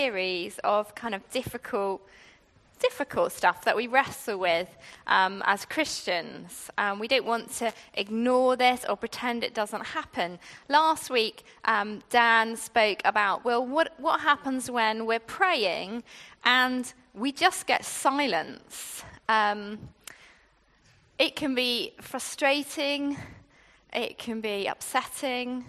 series 0.00 0.58
of 0.64 0.94
kind 0.94 1.14
of 1.14 1.22
difficult 1.30 2.00
difficult 2.78 3.30
stuff 3.30 3.62
that 3.66 3.76
we 3.76 3.86
wrestle 3.86 4.38
with 4.38 4.70
um, 5.06 5.42
as 5.44 5.66
Christians. 5.66 6.70
Um, 6.78 6.98
we 6.98 7.06
don't 7.06 7.26
want 7.26 7.52
to 7.56 7.70
ignore 7.92 8.56
this 8.56 8.86
or 8.88 8.96
pretend 8.96 9.44
it 9.44 9.52
doesn't 9.52 9.84
happen. 9.84 10.38
Last 10.70 11.10
week, 11.10 11.42
um, 11.66 12.02
Dan 12.08 12.56
spoke 12.56 13.02
about, 13.04 13.44
well, 13.44 13.62
what, 13.66 13.92
what 13.98 14.20
happens 14.20 14.70
when 14.70 15.04
we're 15.04 15.26
praying 15.42 16.02
and 16.44 16.90
we 17.12 17.30
just 17.32 17.66
get 17.66 17.84
silence? 17.84 19.04
Um, 19.28 19.78
it 21.18 21.36
can 21.36 21.54
be 21.54 21.92
frustrating, 22.00 23.18
it 23.92 24.16
can 24.16 24.40
be 24.40 24.66
upsetting, 24.66 25.66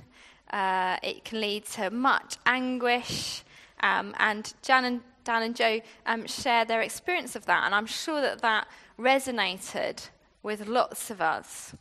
uh, 0.53 0.95
it 1.03 1.25
can 1.25 1.41
lead 1.41 1.65
to 1.75 1.89
much 1.89 2.37
anguish. 2.45 3.43
Um, 3.81 4.15
and 4.19 4.53
Jan 4.61 4.85
and 4.85 5.01
Dan 5.23 5.43
and 5.43 5.55
Joe 5.55 5.81
um, 6.05 6.25
share 6.25 6.65
their 6.65 6.81
experience 6.81 7.35
of 7.35 7.45
that, 7.45 7.65
and 7.65 7.75
I'm 7.75 7.85
sure 7.85 8.21
that 8.21 8.41
that 8.41 8.67
resonated 8.97 10.09
with 10.43 10.67
lots 10.67 11.11
of 11.11 11.21
us. 11.21 11.73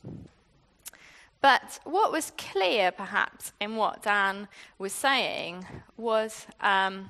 But 1.40 1.80
what 1.84 2.12
was 2.12 2.32
clear, 2.36 2.92
perhaps, 2.92 3.52
in 3.60 3.76
what 3.76 4.02
Dan 4.02 4.46
was 4.78 4.92
saying 4.92 5.64
was 5.96 6.46
um, 6.60 7.09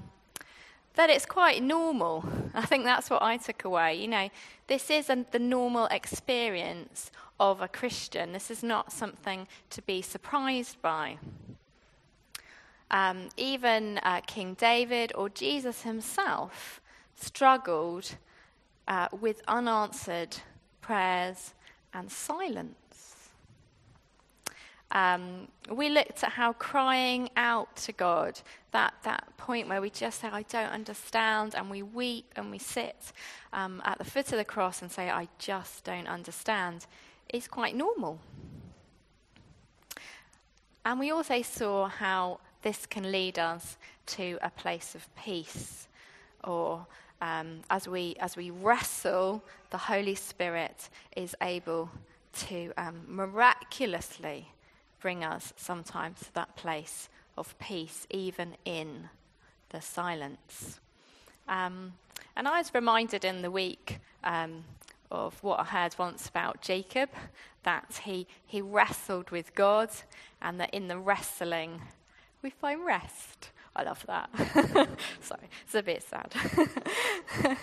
that 0.95 1.11
it's 1.11 1.27
quite 1.27 1.63
normal. 1.63 2.25
I 2.55 2.65
think 2.65 2.85
that's 2.85 3.11
what 3.11 3.23
I 3.23 3.38
took 3.38 3.65
away. 3.65 3.97
You 3.97 4.07
know, 4.07 4.29
this 4.69 4.88
is 4.88 5.11
a, 5.11 5.27
the 5.33 5.41
normal 5.41 5.87
experience 5.87 7.11
of 7.41 7.61
a 7.61 7.66
Christian. 7.66 8.33
This 8.33 8.51
is 8.51 8.63
not 8.63 8.93
something 8.93 9.49
to 9.71 9.83
be 9.83 10.01
surprised 10.01 10.80
by. 10.80 11.19
Um, 12.91 13.29
even 13.37 13.99
uh, 13.99 14.21
King 14.27 14.55
David 14.55 15.12
or 15.15 15.29
Jesus 15.29 15.83
himself 15.83 16.80
struggled 17.15 18.16
uh, 18.89 19.09
with 19.21 19.43
unanswered 19.46 20.37
prayers 20.80 21.55
and 21.95 22.11
silence. 22.11 22.74
Um, 24.93 25.46
we 25.71 25.88
looked 25.88 26.24
at 26.24 26.33
how 26.33 26.52
crying 26.55 27.30
out 27.37 27.77
to 27.77 27.93
God, 27.93 28.41
that, 28.73 28.95
that 29.05 29.37
point 29.37 29.68
where 29.68 29.80
we 29.80 29.88
just 29.88 30.21
say, 30.21 30.29
I 30.29 30.43
don't 30.43 30.71
understand, 30.71 31.55
and 31.55 31.71
we 31.71 31.83
weep 31.83 32.33
and 32.35 32.51
we 32.51 32.59
sit 32.59 33.13
um, 33.52 33.80
at 33.85 33.99
the 33.99 34.05
foot 34.05 34.33
of 34.33 34.38
the 34.38 34.45
cross 34.45 34.83
and 34.83 34.91
say, 34.91 35.09
I 35.09 35.29
just 35.38 35.85
don't 35.85 36.09
understand, 36.09 36.87
is 37.33 37.46
quite 37.46 37.77
normal. 37.77 38.18
And 40.85 40.99
we 40.99 41.13
also 41.13 41.41
saw 41.43 41.88
how 41.88 42.41
this 42.63 42.87
can 42.87 43.11
lead 43.11 43.39
us 43.39 43.77
to 44.07 44.39
a 44.43 44.51
place 44.51 44.95
of 44.95 45.07
peace. 45.16 45.89
Or 46.45 46.87
um, 47.21 47.61
as, 47.71 47.89
we, 47.89 48.17
as 48.21 48.37
we 48.37 48.51
wrestle, 48.51 49.43
the 49.71 49.79
Holy 49.79 50.15
Spirit 50.15 50.89
is 51.17 51.35
able 51.43 51.91
to 52.49 52.73
um, 52.77 53.02
miraculously 53.09 54.49
bring 55.01 55.25
us 55.25 55.52
sometimes 55.57 56.21
to 56.21 56.35
that 56.35 56.57
place 56.57 57.09
of 57.37 57.59
peace, 57.59 58.07
even 58.11 58.57
in 58.65 59.09
the 59.71 59.80
silence. 59.80 60.80
Um, 61.49 61.95
and 62.37 62.47
I 62.47 62.59
was 62.59 62.73
reminded 62.74 63.24
in 63.24 63.43
the 63.43 63.51
week 63.51 63.99
um, 64.22 64.65
of 65.11 65.43
what 65.43 65.61
I 65.61 65.65
heard 65.65 65.95
once 65.99 66.28
about 66.28 66.61
Jacob 66.62 67.11
that 67.62 68.00
he, 68.05 68.27
he 68.47 68.62
wrestled 68.62 69.31
with 69.31 69.55
God, 69.55 69.91
and 70.41 70.61
that 70.61 70.72
in 70.72 70.89
the 70.89 70.99
wrestling, 70.99 71.83
we 72.43 72.50
find 72.50 72.84
rest. 72.84 73.50
I 73.77 73.83
love 73.84 74.05
that. 74.06 74.31
Sorry, 75.21 75.49
it's 75.65 75.75
a 75.75 75.83
bit 75.83 76.03
sad. 76.03 76.33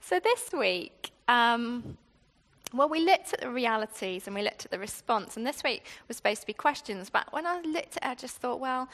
so 0.00 0.20
this 0.20 0.50
week, 0.52 1.12
um, 1.28 1.96
well, 2.72 2.88
we 2.88 3.00
looked 3.00 3.32
at 3.32 3.40
the 3.40 3.50
realities 3.50 4.26
and 4.26 4.34
we 4.34 4.42
looked 4.42 4.64
at 4.64 4.70
the 4.70 4.78
response, 4.78 5.36
and 5.36 5.46
this 5.46 5.62
week 5.62 5.84
was 6.06 6.16
supposed 6.16 6.40
to 6.42 6.46
be 6.46 6.52
questions. 6.52 7.08
But 7.08 7.32
when 7.32 7.46
I 7.46 7.60
looked 7.60 7.96
at 7.98 8.04
it, 8.04 8.08
I 8.10 8.14
just 8.14 8.36
thought, 8.36 8.60
well, 8.60 8.88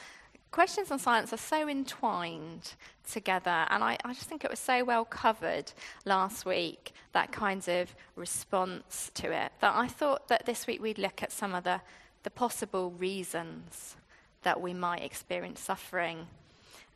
questions 0.51 0.91
and 0.91 1.01
science 1.01 1.33
are 1.33 1.37
so 1.37 1.67
entwined 1.67 2.75
together, 3.09 3.65
and 3.69 3.83
I, 3.83 3.97
I, 4.05 4.13
just 4.13 4.29
think 4.29 4.45
it 4.45 4.49
was 4.49 4.59
so 4.59 4.83
well 4.83 5.03
covered 5.03 5.71
last 6.05 6.45
week, 6.45 6.93
that 7.11 7.31
kind 7.31 7.67
of 7.67 7.93
response 8.15 9.11
to 9.15 9.31
it, 9.31 9.51
that 9.59 9.75
I 9.75 9.87
thought 9.87 10.27
that 10.29 10.45
this 10.45 10.67
week 10.67 10.81
we'd 10.81 10.97
look 10.97 11.21
at 11.23 11.31
some 11.31 11.53
of 11.53 11.65
the, 11.65 11.81
the 12.23 12.29
possible 12.29 12.91
reasons 12.91 13.97
that 14.45 14.61
we 14.61 14.73
might 14.73 15.03
experience 15.03 15.59
suffering. 15.59 16.27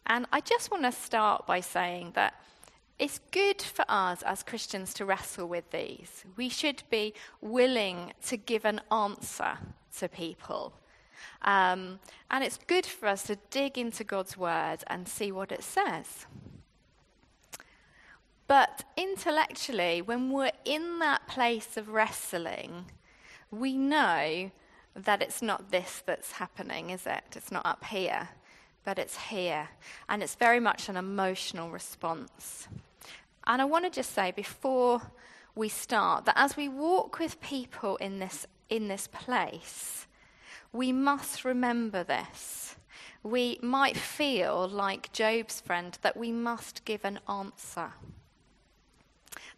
And 0.06 0.26
I 0.32 0.40
just 0.40 0.72
want 0.72 0.84
to 0.84 0.92
start 0.92 1.46
by 1.46 1.60
saying 1.60 2.14
that 2.16 2.34
it's 2.98 3.20
good 3.32 3.62
for 3.62 3.86
us 3.90 4.22
as 4.24 4.44
Christians 4.44 4.94
to 4.96 5.06
wrestle 5.06 5.48
with 5.48 5.70
these. 5.72 6.26
We 6.38 6.48
should 6.50 6.84
be 6.90 7.14
willing 7.42 8.14
to 8.28 8.38
give 8.38 8.66
an 8.66 8.82
answer 8.92 9.58
to 9.98 10.08
people. 10.08 10.74
Um, 11.42 12.00
and 12.30 12.44
it's 12.44 12.60
good 12.68 12.86
for 12.86 13.08
us 13.08 13.24
to 13.24 13.38
dig 13.50 13.78
into 13.78 14.04
God's 14.04 14.38
word 14.38 14.80
and 14.88 15.08
see 15.08 15.32
what 15.32 15.52
it 15.52 15.64
says. 15.64 16.26
But 18.48 18.84
intellectually, 18.98 20.02
when 20.02 20.32
we're 20.32 20.52
in 20.66 21.00
that 21.00 21.28
place 21.28 21.78
of 21.78 21.90
wrestling, 21.90 22.86
we 23.52 23.78
know 23.78 24.52
that 25.06 25.22
it's 25.22 25.42
not 25.42 25.72
this 25.72 26.04
that's 26.06 26.34
happening, 26.34 26.90
is 26.90 27.06
it? 27.06 27.24
It's 27.36 27.52
not 27.52 27.66
up 27.66 27.86
here, 27.86 28.30
but 28.84 29.00
it's 29.00 29.18
here. 29.18 29.70
And 30.08 30.22
it's 30.24 30.36
very 30.36 30.60
much 30.60 30.90
an 30.90 30.98
emotional 30.98 31.70
response. 31.70 32.68
And 33.48 33.62
I 33.62 33.66
want 33.66 33.86
to 33.86 33.92
just 33.92 34.14
say 34.14 34.32
before 34.32 35.02
we 35.56 35.70
start 35.70 36.26
that 36.26 36.38
as 36.38 36.56
we 36.56 36.70
walk 36.70 37.20
with 37.20 37.42
people 37.42 37.98
in 37.98 38.20
this, 38.20 38.46
in 38.70 38.88
this 38.88 39.08
place, 39.08 40.08
we 40.72 40.92
must 40.92 41.44
remember 41.46 42.04
this. 42.04 42.76
We 43.24 43.60
might 43.62 43.98
feel 43.98 44.68
like 44.68 45.12
Job's 45.12 45.60
friend 45.60 45.98
that 46.02 46.16
we 46.16 46.32
must 46.32 46.86
give 46.86 47.04
an 47.04 47.20
answer, 47.28 47.94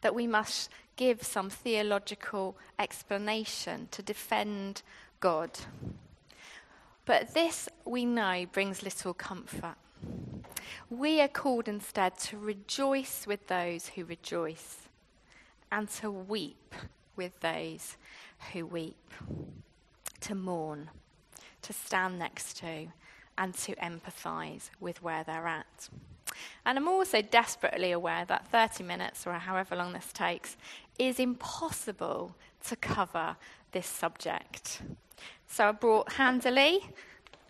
that 0.02 0.16
we 0.16 0.25
must 0.25 0.69
give 0.96 1.23
some 1.23 1.50
theological 1.50 2.58
explanation 2.79 3.88
to 3.91 4.02
defend 4.02 4.81
God. 5.21 5.51
But 7.05 7.33
this, 7.33 7.69
we 7.85 8.05
know, 8.05 8.45
brings 8.51 8.83
little 8.83 9.13
comfort. 9.13 9.75
We 10.89 11.21
are 11.21 11.27
called 11.27 11.67
instead 11.67 12.17
to 12.19 12.37
rejoice 12.37 13.25
with 13.25 13.47
those 13.47 13.87
who 13.89 14.03
rejoice 14.03 14.89
and 15.71 15.87
to 15.89 16.11
weep 16.11 16.75
with 17.15 17.39
those 17.39 17.97
who 18.51 18.65
weep, 18.65 19.13
to 20.21 20.35
mourn, 20.35 20.89
to 21.61 21.71
stand 21.71 22.19
next 22.19 22.57
to, 22.57 22.87
and 23.37 23.53
to 23.53 23.75
empathize 23.75 24.69
with 24.79 25.01
where 25.01 25.23
they're 25.23 25.47
at. 25.47 25.89
And 26.65 26.77
I'm 26.77 26.87
also 26.87 27.21
desperately 27.21 27.91
aware 27.91 28.25
that 28.25 28.47
30 28.47 28.83
minutes, 28.83 29.25
or 29.25 29.33
however 29.33 29.75
long 29.75 29.93
this 29.93 30.11
takes, 30.13 30.57
is 30.97 31.19
impossible 31.19 32.35
to 32.67 32.75
cover 32.75 33.35
this 33.71 33.87
subject. 33.87 34.81
So 35.47 35.67
I 35.67 35.71
brought 35.71 36.13
handily 36.13 36.85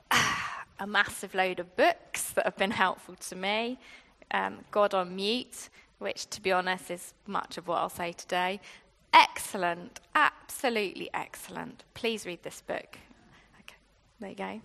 a 0.80 0.88
massive 0.88 1.34
load 1.36 1.60
of 1.60 1.76
books 1.76 2.32
that 2.32 2.46
have 2.46 2.58
been 2.58 2.72
helpful 2.72 3.16
to 3.16 3.36
me. 3.36 3.78
Um, 4.32 4.60
God 4.72 4.94
on 4.94 5.16
Mute, 5.16 5.70
which, 6.00 6.30
to 6.32 6.42
be 6.42 6.52
honest, 6.52 6.90
is 6.90 7.14
much 7.28 7.58
of 7.58 7.68
what 7.68 7.78
I'll 7.78 7.90
say 7.90 8.14
today. 8.14 8.60
Excellent, 9.14 10.00
absolutely 10.16 11.10
excellent. 11.14 11.84
Please 11.94 12.26
read 12.26 12.42
this 12.44 12.62
book. 12.62 12.98
Okay, 13.60 13.76
there 14.20 14.30
you 14.30 14.36
go. 14.36 14.62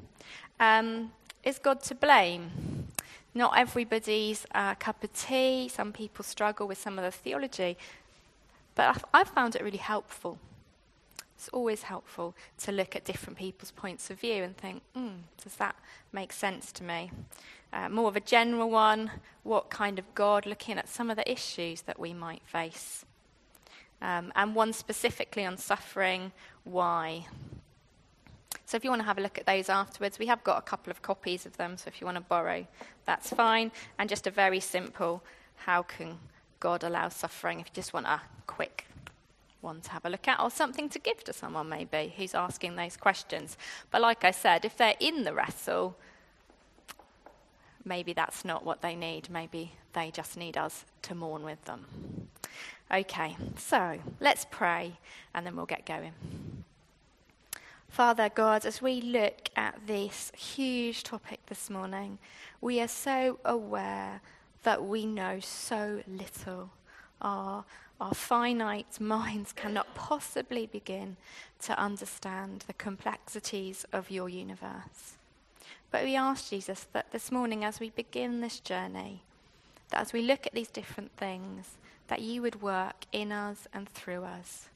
Um, 0.60 1.12
is 1.42 1.58
God 1.58 1.82
to 1.82 1.94
blame? 1.94 2.50
Not 3.34 3.58
everybody's 3.58 4.46
uh, 4.54 4.76
cup 4.76 5.04
of 5.04 5.12
tea. 5.12 5.68
Some 5.68 5.92
people 5.92 6.24
struggle 6.24 6.66
with 6.66 6.78
some 6.78 6.98
of 6.98 7.04
the 7.04 7.10
theology, 7.10 7.76
but 8.74 8.88
I've, 8.88 9.04
I've 9.12 9.28
found 9.28 9.56
it 9.56 9.62
really 9.62 9.76
helpful. 9.76 10.38
It's 11.36 11.48
always 11.48 11.82
helpful 11.82 12.34
to 12.58 12.72
look 12.72 12.96
at 12.96 13.04
different 13.04 13.38
people's 13.38 13.70
points 13.70 14.10
of 14.10 14.18
view 14.18 14.42
and 14.42 14.56
think, 14.56 14.82
mm, 14.96 15.18
does 15.42 15.54
that 15.56 15.76
make 16.10 16.32
sense 16.32 16.72
to 16.72 16.82
me? 16.82 17.10
Uh, 17.72 17.90
more 17.90 18.08
of 18.08 18.16
a 18.16 18.20
general 18.20 18.70
one, 18.70 19.10
what 19.42 19.68
kind 19.68 19.98
of 19.98 20.14
God, 20.14 20.46
looking 20.46 20.78
at 20.78 20.88
some 20.88 21.10
of 21.10 21.16
the 21.16 21.30
issues 21.30 21.82
that 21.82 22.00
we 22.00 22.14
might 22.14 22.42
face. 22.46 23.04
Um, 24.00 24.32
and 24.34 24.54
one 24.54 24.72
specifically 24.72 25.44
on 25.44 25.58
suffering, 25.58 26.32
why? 26.64 27.26
So 28.64 28.76
if 28.76 28.84
you 28.84 28.90
want 28.90 29.02
to 29.02 29.06
have 29.06 29.18
a 29.18 29.22
look 29.22 29.38
at 29.38 29.44
those 29.44 29.68
afterwards, 29.68 30.18
we 30.18 30.26
have 30.26 30.42
got 30.42 30.58
a 30.58 30.62
couple 30.62 30.90
of 30.90 31.02
copies 31.02 31.44
of 31.44 31.56
them, 31.58 31.76
so 31.76 31.88
if 31.88 32.00
you 32.00 32.06
want 32.06 32.16
to 32.16 32.22
borrow, 32.22 32.66
that's 33.04 33.30
fine. 33.30 33.72
And 33.98 34.08
just 34.08 34.26
a 34.26 34.30
very 34.30 34.60
simple, 34.60 35.22
how 35.56 35.82
can 35.82 36.18
God 36.60 36.82
allow 36.82 37.10
suffering 37.10 37.60
if 37.60 37.66
you 37.66 37.72
just 37.74 37.92
want 37.92 38.06
a 38.06 38.22
quick 38.46 38.86
one 39.60 39.80
to 39.80 39.90
have 39.90 40.04
a 40.04 40.10
look 40.10 40.28
at, 40.28 40.40
or 40.40 40.50
something 40.50 40.88
to 40.90 40.98
give 40.98 41.24
to 41.24 41.32
someone 41.32 41.68
maybe 41.68 42.14
who's 42.16 42.34
asking 42.34 42.76
those 42.76 42.96
questions. 42.96 43.56
But 43.90 44.02
like 44.02 44.24
I 44.24 44.30
said, 44.30 44.64
if 44.64 44.76
they're 44.76 44.94
in 45.00 45.24
the 45.24 45.34
wrestle, 45.34 45.96
maybe 47.84 48.12
that's 48.12 48.44
not 48.44 48.64
what 48.64 48.82
they 48.82 48.94
need. 48.94 49.30
Maybe 49.30 49.72
they 49.92 50.10
just 50.10 50.36
need 50.36 50.56
us 50.56 50.84
to 51.02 51.14
mourn 51.14 51.42
with 51.42 51.64
them. 51.64 51.86
Okay, 52.92 53.36
so 53.56 53.98
let's 54.20 54.46
pray 54.50 54.98
and 55.34 55.44
then 55.44 55.56
we'll 55.56 55.66
get 55.66 55.86
going. 55.86 56.12
Father 57.88 58.28
God, 58.28 58.66
as 58.66 58.82
we 58.82 59.00
look 59.00 59.48
at 59.56 59.86
this 59.86 60.30
huge 60.36 61.02
topic 61.02 61.40
this 61.46 61.70
morning, 61.70 62.18
we 62.60 62.80
are 62.80 62.88
so 62.88 63.38
aware 63.44 64.20
that 64.64 64.84
we 64.84 65.06
know 65.06 65.40
so 65.40 66.02
little. 66.06 66.70
Our, 67.22 67.64
our 68.00 68.14
finite 68.14 69.00
minds 69.00 69.52
cannot 69.52 69.94
possibly 69.94 70.66
begin 70.66 71.16
to 71.62 71.78
understand 71.78 72.64
the 72.66 72.74
complexities 72.74 73.86
of 73.92 74.10
your 74.10 74.28
universe. 74.28 75.16
But 75.90 76.04
we 76.04 76.16
ask 76.16 76.50
Jesus 76.50 76.86
that 76.92 77.10
this 77.12 77.32
morning, 77.32 77.64
as 77.64 77.80
we 77.80 77.90
begin 77.90 78.40
this 78.40 78.60
journey, 78.60 79.22
that 79.90 80.00
as 80.00 80.12
we 80.12 80.22
look 80.22 80.46
at 80.46 80.52
these 80.52 80.68
different 80.68 81.12
things, 81.16 81.78
that 82.08 82.20
you 82.20 82.42
would 82.42 82.60
work 82.60 83.06
in 83.12 83.32
us 83.32 83.66
and 83.72 83.88
through 83.88 84.24
us. 84.24 84.68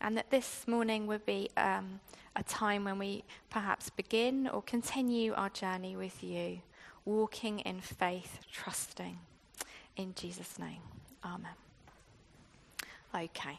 And 0.00 0.16
that 0.16 0.30
this 0.30 0.66
morning 0.66 1.06
would 1.06 1.24
be 1.26 1.50
um, 1.56 2.00
a 2.34 2.42
time 2.42 2.84
when 2.84 2.98
we 2.98 3.24
perhaps 3.50 3.90
begin 3.90 4.48
or 4.48 4.62
continue 4.62 5.34
our 5.34 5.50
journey 5.50 5.96
with 5.96 6.24
you, 6.24 6.60
walking 7.04 7.60
in 7.60 7.80
faith, 7.80 8.40
trusting. 8.50 9.18
In 9.96 10.14
Jesus' 10.14 10.58
name, 10.58 10.80
Amen. 11.24 11.61
Okay. 13.14 13.58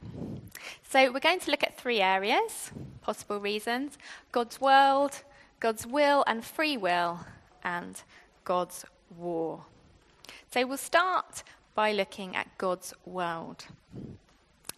So 0.90 1.12
we're 1.12 1.20
going 1.20 1.40
to 1.42 1.52
look 1.52 1.64
at 1.64 1.78
three 1.78 2.02
areas, 2.02 2.72
possible 3.02 3.40
reasons 3.40 3.98
God's 4.32 4.60
world, 4.60 5.22
God's 5.60 5.86
will 5.86 6.24
and 6.26 6.44
free 6.44 6.76
will, 6.76 7.20
and 7.64 8.02
God's 8.44 8.86
war. 9.16 9.66
So 10.52 10.66
we'll 10.66 10.78
start 10.78 11.44
by 11.76 11.92
looking 11.92 12.36
at 12.36 12.58
God's 12.58 12.94
world. 13.06 13.66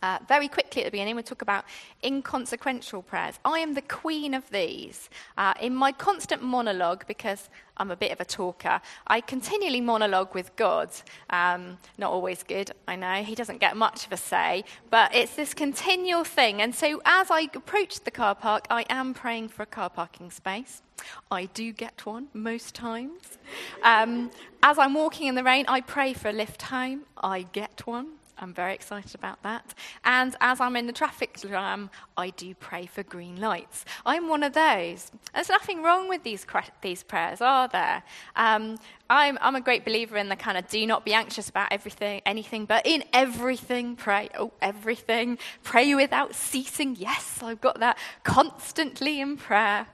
Uh, 0.01 0.19
very 0.27 0.47
quickly 0.47 0.83
at 0.83 0.86
the 0.86 0.92
beginning, 0.92 1.15
we'll 1.15 1.24
talk 1.24 1.42
about 1.42 1.65
inconsequential 2.03 3.01
prayers. 3.01 3.39
I 3.44 3.59
am 3.59 3.74
the 3.74 3.81
queen 3.81 4.33
of 4.33 4.50
these. 4.51 5.09
Uh, 5.38 5.53
in 5.59 5.75
my 5.75 5.92
constant 5.92 6.44
monologue, 6.44 7.06
because 7.07 7.50
I'm 7.77 7.92
a 7.92 7.95
bit 7.95 8.12
of 8.12 8.19
a 8.21 8.25
talker, 8.25 8.81
I 9.07 9.21
continually 9.21 9.81
monologue 9.81 10.33
with 10.33 10.56
God. 10.56 10.89
Um, 11.30 11.77
not 11.97 12.12
always 12.12 12.44
good, 12.44 12.71
I 12.88 12.95
know. 12.95 13.24
He 13.24 13.36
doesn't 13.36 13.59
get 13.59 13.75
much 13.75 14.06
of 14.06 14.12
a 14.12 14.18
say, 14.18 14.63
but 14.89 15.13
it's 15.13 15.36
this 15.36 15.53
continual 15.53 16.24
thing. 16.24 16.62
And 16.62 16.74
so 16.74 17.01
as 17.06 17.31
I 17.31 17.50
approach 17.53 18.01
the 18.01 18.12
car 18.12 18.36
park, 18.36 18.68
I 18.69 18.86
am 18.89 19.13
praying 19.13 19.50
for 19.50 19.63
a 19.63 19.68
car 19.68 19.89
parking 19.89 20.31
space. 20.31 20.81
I 21.30 21.45
do 21.45 21.74
get 21.74 22.06
one 22.06 22.27
most 22.33 22.75
times. 22.75 23.38
Um, 23.83 24.31
as 24.63 24.77
I'm 24.77 24.94
walking 24.94 25.27
in 25.27 25.36
the 25.36 25.44
rain, 25.44 25.65
I 25.68 25.81
pray 25.81 26.13
for 26.13 26.30
a 26.30 26.33
lift 26.33 26.62
home. 26.63 27.01
I 27.18 27.44
get 27.51 27.86
one. 27.86 28.13
I'm 28.37 28.53
very 28.53 28.73
excited 28.73 29.15
about 29.15 29.41
that. 29.43 29.73
And 30.03 30.35
as 30.41 30.59
I'm 30.59 30.75
in 30.75 30.87
the 30.87 30.93
traffic 30.93 31.37
jam, 31.39 31.89
I 32.17 32.31
do 32.31 32.53
pray 32.55 32.85
for 32.85 33.03
green 33.03 33.39
lights. 33.39 33.85
I'm 34.05 34.27
one 34.27 34.43
of 34.43 34.53
those. 34.53 35.11
There's 35.33 35.49
nothing 35.49 35.81
wrong 35.81 36.09
with 36.09 36.23
these, 36.23 36.45
these 36.81 37.03
prayers, 37.03 37.41
are 37.41 37.67
there? 37.67 38.03
Um, 38.35 38.77
I'm, 39.09 39.37
I'm 39.41 39.55
a 39.55 39.61
great 39.61 39.85
believer 39.85 40.17
in 40.17 40.29
the 40.29 40.35
kind 40.35 40.57
of 40.57 40.67
do 40.67 40.85
not 40.85 41.05
be 41.05 41.13
anxious 41.13 41.47
about 41.49 41.71
everything, 41.71 42.21
anything, 42.25 42.65
but 42.65 42.85
in 42.85 43.03
everything 43.13 43.95
pray. 43.95 44.29
Oh, 44.37 44.51
everything. 44.61 45.37
Pray 45.63 45.95
without 45.95 46.35
ceasing. 46.35 46.95
Yes, 46.97 47.39
I've 47.41 47.61
got 47.61 47.79
that 47.79 47.97
constantly 48.23 49.21
in 49.21 49.37
prayer. 49.37 49.87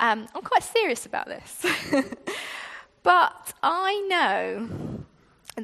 Um, 0.00 0.26
I'm 0.34 0.42
quite 0.42 0.62
serious 0.62 1.06
about 1.06 1.26
this. 1.26 1.66
but 3.02 3.52
I 3.62 4.06
know 4.08 5.04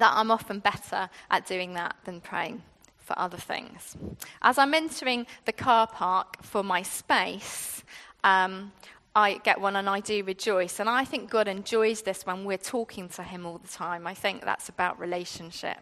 that 0.01 0.13
I'm 0.15 0.31
often 0.31 0.61
better 0.61 1.09
at 1.31 1.47
doing 1.47 1.75
that 1.75 1.97
than 2.05 2.21
praying 2.21 2.63
for 2.99 3.19
other 3.19 3.37
things. 3.37 3.97
As 4.43 4.59
I'm 4.59 4.75
entering 4.75 5.27
the 5.45 5.53
car 5.53 5.87
park 5.87 6.43
for 6.43 6.63
my 6.63 6.83
space, 6.83 7.85
um, 8.25 8.73
I 9.15 9.39
get 9.39 9.61
one 9.61 9.77
and 9.77 9.89
I 9.89 10.01
do 10.01 10.23
rejoice. 10.25 10.79
And 10.79 10.91
I 10.91 11.05
think 11.05 11.31
God 11.31 11.49
enjoys 11.49 12.03
this 12.03 12.27
when 12.27 12.45
we're 12.45 12.59
talking 12.59 13.09
to 13.11 13.23
Him 13.23 13.47
all 13.47 13.59
the 13.59 13.69
time. 13.69 14.07
I 14.07 14.13
think 14.13 14.45
that's 14.45 14.69
about 14.69 15.01
relationship. 15.01 15.79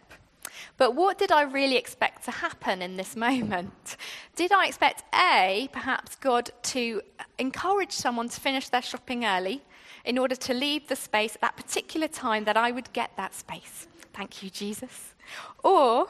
But 0.77 0.95
what 0.95 1.17
did 1.17 1.31
I 1.31 1.41
really 1.41 1.75
expect 1.75 2.23
to 2.25 2.31
happen 2.31 2.81
in 2.81 2.95
this 2.95 3.15
moment? 3.27 3.97
Did 4.35 4.51
I 4.51 4.67
expect 4.67 5.03
A, 5.13 5.67
perhaps 5.73 6.15
God 6.15 6.51
to 6.63 7.01
encourage 7.37 7.91
someone 7.91 8.29
to 8.29 8.39
finish 8.39 8.69
their 8.69 8.81
shopping 8.81 9.25
early 9.25 9.63
in 10.05 10.17
order 10.17 10.35
to 10.35 10.53
leave 10.53 10.87
the 10.87 10.95
space 10.95 11.35
at 11.35 11.41
that 11.41 11.57
particular 11.57 12.07
time 12.07 12.45
that 12.45 12.55
I 12.55 12.71
would 12.71 12.93
get 12.93 13.11
that 13.17 13.33
space? 13.33 13.87
Thank 14.15 14.41
you, 14.43 14.49
Jesus. 14.49 15.13
Or 15.61 16.07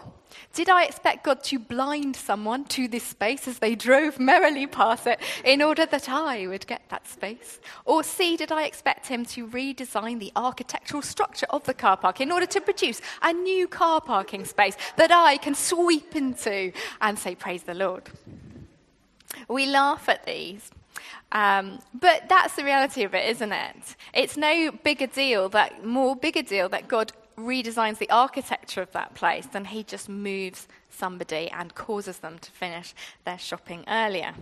did 0.54 0.70
I 0.70 0.84
expect 0.84 1.24
God 1.24 1.44
to 1.46 1.58
blind 1.58 2.16
someone 2.16 2.66
to 2.66 2.88
this 2.88 3.04
space 3.04 3.48
as 3.48 3.58
they 3.58 3.74
drove 3.74 4.20
merrily 4.20 4.68
past 4.68 5.08
it 5.08 5.20
in 5.44 5.64
order 5.64 5.88
that 5.88 6.08
I 6.08 6.46
would 6.46 6.68
get 6.68 6.84
that 6.90 7.08
space? 7.08 7.60
Or 7.84 8.04
C, 8.04 8.38
did 8.38 8.52
I 8.52 8.66
expect 8.66 9.08
him 9.08 9.26
to 9.26 9.48
redesign 9.48 10.20
the 10.20 10.32
architectural 10.36 11.02
structure 11.02 11.48
of 11.50 11.64
the 11.64 11.74
car 11.74 11.98
park 11.98 12.22
in 12.22 12.32
order 12.32 12.46
to 12.46 12.62
produce 12.62 13.02
a 13.24 13.34
new 13.34 13.68
car 13.68 14.02
parking 14.02 14.46
space 14.46 14.78
that 14.98 15.12
I 15.12 15.38
can 15.38 15.56
sweep 15.56 16.16
into 16.16 16.74
and 17.02 17.18
say, 17.18 17.34
Praise 17.34 17.64
the 17.64 17.74
Lord? 17.74 18.04
We 19.48 19.66
laugh 19.66 20.08
at 20.10 20.28
these. 20.28 20.70
Um, 21.32 21.80
but 21.92 22.30
that's 22.30 22.56
the 22.56 22.64
reality 22.64 23.04
of 23.04 23.16
it, 23.16 23.28
isn't 23.30 23.52
it? 23.52 23.96
It's 24.14 24.38
no 24.38 24.72
bigger 24.72 25.08
deal 25.08 25.50
that 25.50 25.84
more 25.84 26.16
bigger 26.16 26.44
deal 26.44 26.70
that 26.70 26.88
God 26.88 27.12
redesigns 27.38 27.98
the 27.98 28.10
architecture 28.10 28.82
of 28.82 28.92
that 28.92 29.14
place, 29.14 29.46
then 29.46 29.66
he 29.66 29.84
just 29.84 30.10
moves 30.10 30.68
somebody 30.90 31.50
and 31.52 31.76
causes 31.76 32.20
them 32.20 32.40
to 32.40 32.52
finish 32.52 32.94
their 33.26 33.38
shopping 33.38 33.84
earlier. 33.88 34.34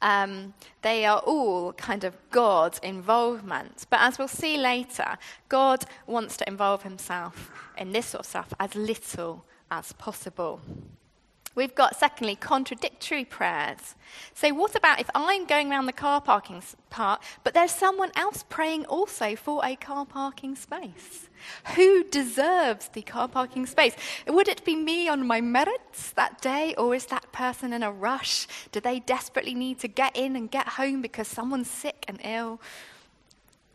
Um, 0.00 0.54
they 0.82 1.04
are 1.06 1.20
all 1.20 1.72
kind 1.74 2.04
of 2.04 2.16
God's 2.30 2.78
involvement. 2.80 3.86
But 3.88 4.00
as 4.00 4.18
we'll 4.18 4.28
see 4.28 4.58
later, 4.58 5.16
God 5.48 5.84
wants 6.06 6.36
to 6.38 6.48
involve 6.48 6.82
himself 6.82 7.50
in 7.78 7.92
this 7.92 8.06
sort 8.06 8.20
of 8.20 8.26
stuff 8.26 8.52
as 8.58 8.74
little 8.74 9.44
as 9.70 9.92
possible. 9.92 10.60
We've 11.54 11.74
got, 11.74 11.96
secondly, 11.96 12.34
contradictory 12.34 13.24
prayers. 13.24 13.94
So, 14.34 14.54
what 14.54 14.74
about 14.74 15.00
if 15.00 15.10
I'm 15.14 15.44
going 15.44 15.70
around 15.70 15.86
the 15.86 15.92
car 15.92 16.20
parking 16.20 16.62
part, 16.88 17.22
but 17.44 17.52
there's 17.52 17.72
someone 17.72 18.10
else 18.16 18.44
praying 18.48 18.86
also 18.86 19.36
for 19.36 19.64
a 19.64 19.76
car 19.76 20.06
parking 20.06 20.56
space? 20.56 21.28
Who 21.76 22.04
deserves 22.04 22.88
the 22.88 23.02
car 23.02 23.28
parking 23.28 23.66
space? 23.66 23.94
Would 24.26 24.48
it 24.48 24.64
be 24.64 24.76
me 24.76 25.08
on 25.08 25.26
my 25.26 25.40
merits 25.40 26.12
that 26.12 26.40
day, 26.40 26.74
or 26.78 26.94
is 26.94 27.06
that 27.06 27.32
person 27.32 27.72
in 27.72 27.82
a 27.82 27.92
rush? 27.92 28.46
Do 28.70 28.80
they 28.80 29.00
desperately 29.00 29.54
need 29.54 29.78
to 29.80 29.88
get 29.88 30.16
in 30.16 30.36
and 30.36 30.50
get 30.50 30.68
home 30.68 31.02
because 31.02 31.28
someone's 31.28 31.70
sick 31.70 32.04
and 32.08 32.18
ill? 32.24 32.60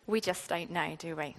We 0.08 0.20
just 0.20 0.48
don't 0.50 0.72
know, 0.72 0.96
do 0.98 1.16
we? 1.16 1.36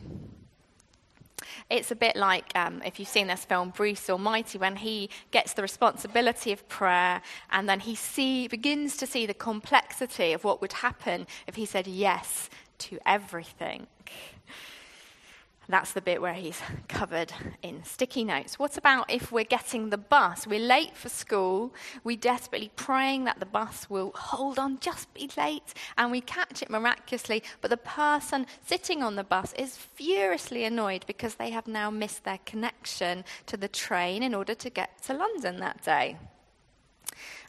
It's 1.71 1.91
a 1.91 1.97
bit 1.97 2.17
like 2.17 2.51
um, 2.57 2.83
if 2.85 2.99
you've 2.99 3.09
seen 3.09 3.27
this 3.27 3.45
film, 3.45 3.71
Bruce 3.71 4.09
Almighty, 4.11 4.59
when 4.59 4.77
he 4.77 5.11
gets 5.31 5.53
the 5.53 5.63
responsibility 5.63 6.53
of 6.53 6.69
prayer 6.69 7.23
and 7.51 7.69
then 7.69 7.81
he 7.81 7.95
see, 7.95 8.49
begins 8.49 8.97
to 8.99 9.07
see 9.07 9.27
the 9.27 9.35
complexity 9.35 10.33
of 10.33 10.45
what 10.45 10.61
would 10.61 10.73
happen 10.73 11.27
if 11.47 11.57
he 11.57 11.67
said 11.67 11.87
yes 11.87 12.49
to 12.79 12.99
everything. 13.07 13.87
That's 15.71 15.93
the 15.93 16.01
bit 16.01 16.23
where 16.23 16.33
he's 16.33 16.61
covered 16.89 17.33
in 17.63 17.85
sticky 17.85 18.25
notes. 18.25 18.59
What 18.59 18.79
about 18.79 19.11
if 19.11 19.31
we're 19.31 19.45
getting 19.45 19.91
the 19.91 19.99
bus? 19.99 20.47
We're 20.47 20.61
late 20.61 20.97
for 20.97 21.11
school. 21.11 21.75
We're 22.03 22.17
desperately 22.17 22.71
praying 22.75 23.25
that 23.25 23.39
the 23.39 23.47
bus 23.47 23.91
will 23.91 24.13
hold 24.15 24.59
on, 24.59 24.79
just 24.81 25.13
be 25.13 25.31
late, 25.37 25.75
and 25.99 26.11
we 26.11 26.23
catch 26.23 26.63
it 26.63 26.71
miraculously. 26.71 27.43
But 27.61 27.71
the 27.71 27.77
person 27.77 28.47
sitting 28.65 29.03
on 29.03 29.17
the 29.17 29.25
bus 29.25 29.53
is 29.59 29.77
furiously 29.77 30.65
annoyed 30.65 31.05
because 31.07 31.35
they 31.35 31.51
have 31.51 31.67
now 31.67 31.91
missed 31.91 32.25
their 32.25 32.39
connection 32.47 33.25
to 33.47 33.59
the 33.59 33.69
train 33.69 34.23
in 34.23 34.35
order 34.35 34.55
to 34.55 34.71
get 34.71 35.03
to 35.03 35.13
London 35.13 35.61
that 35.61 35.85
day. 35.85 36.17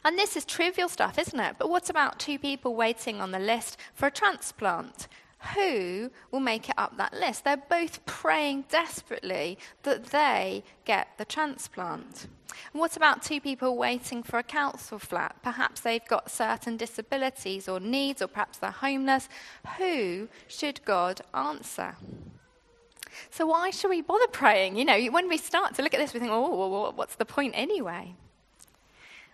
And 0.04 0.18
this 0.18 0.36
is 0.36 0.44
trivial 0.44 0.88
stuff, 0.88 1.18
isn't 1.18 1.40
it? 1.40 1.56
But 1.58 1.70
what 1.70 1.88
about 1.88 2.18
two 2.18 2.38
people 2.38 2.74
waiting 2.74 3.20
on 3.20 3.30
the 3.30 3.38
list 3.38 3.78
for 3.94 4.06
a 4.06 4.10
transplant? 4.10 5.08
Who 5.54 6.10
will 6.30 6.40
make 6.40 6.68
it 6.68 6.74
up 6.76 6.96
that 6.96 7.14
list? 7.14 7.44
They're 7.44 7.56
both 7.56 8.04
praying 8.06 8.64
desperately 8.68 9.58
that 9.82 10.06
they 10.06 10.62
get 10.84 11.08
the 11.18 11.24
transplant. 11.24 12.26
What 12.72 12.96
about 12.96 13.22
two 13.22 13.40
people 13.40 13.76
waiting 13.76 14.22
for 14.22 14.38
a 14.38 14.42
council 14.42 14.98
flat? 14.98 15.36
Perhaps 15.42 15.80
they've 15.80 16.06
got 16.06 16.30
certain 16.30 16.76
disabilities 16.76 17.68
or 17.68 17.80
needs, 17.80 18.20
or 18.20 18.26
perhaps 18.26 18.58
they're 18.58 18.70
homeless. 18.70 19.28
Who 19.78 20.28
should 20.46 20.84
God 20.84 21.22
answer? 21.32 21.96
So, 23.30 23.46
why 23.46 23.70
should 23.70 23.90
we 23.90 24.02
bother 24.02 24.28
praying? 24.28 24.76
You 24.76 24.84
know, 24.84 25.06
when 25.06 25.28
we 25.28 25.36
start 25.36 25.74
to 25.76 25.82
look 25.82 25.94
at 25.94 26.00
this, 26.00 26.12
we 26.12 26.20
think, 26.20 26.32
oh, 26.32 26.68
well, 26.68 26.92
what's 26.92 27.16
the 27.16 27.24
point 27.24 27.54
anyway? 27.56 28.14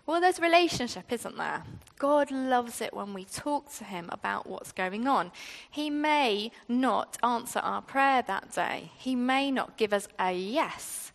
Well, 0.06 0.20
there's 0.20 0.38
relationship, 0.38 1.12
isn't 1.12 1.36
there? 1.36 1.64
God 1.98 2.30
loves 2.30 2.80
it 2.80 2.94
when 2.94 3.12
we 3.12 3.24
talk 3.24 3.72
to 3.74 3.84
Him 3.84 4.08
about 4.12 4.46
what's 4.46 4.70
going 4.70 5.08
on. 5.08 5.32
He 5.68 5.90
may 5.90 6.52
not 6.68 7.18
answer 7.24 7.58
our 7.58 7.82
prayer 7.82 8.22
that 8.22 8.52
day, 8.54 8.92
He 8.96 9.16
may 9.16 9.50
not 9.50 9.76
give 9.76 9.92
us 9.92 10.06
a 10.16 10.32
yes, 10.32 11.10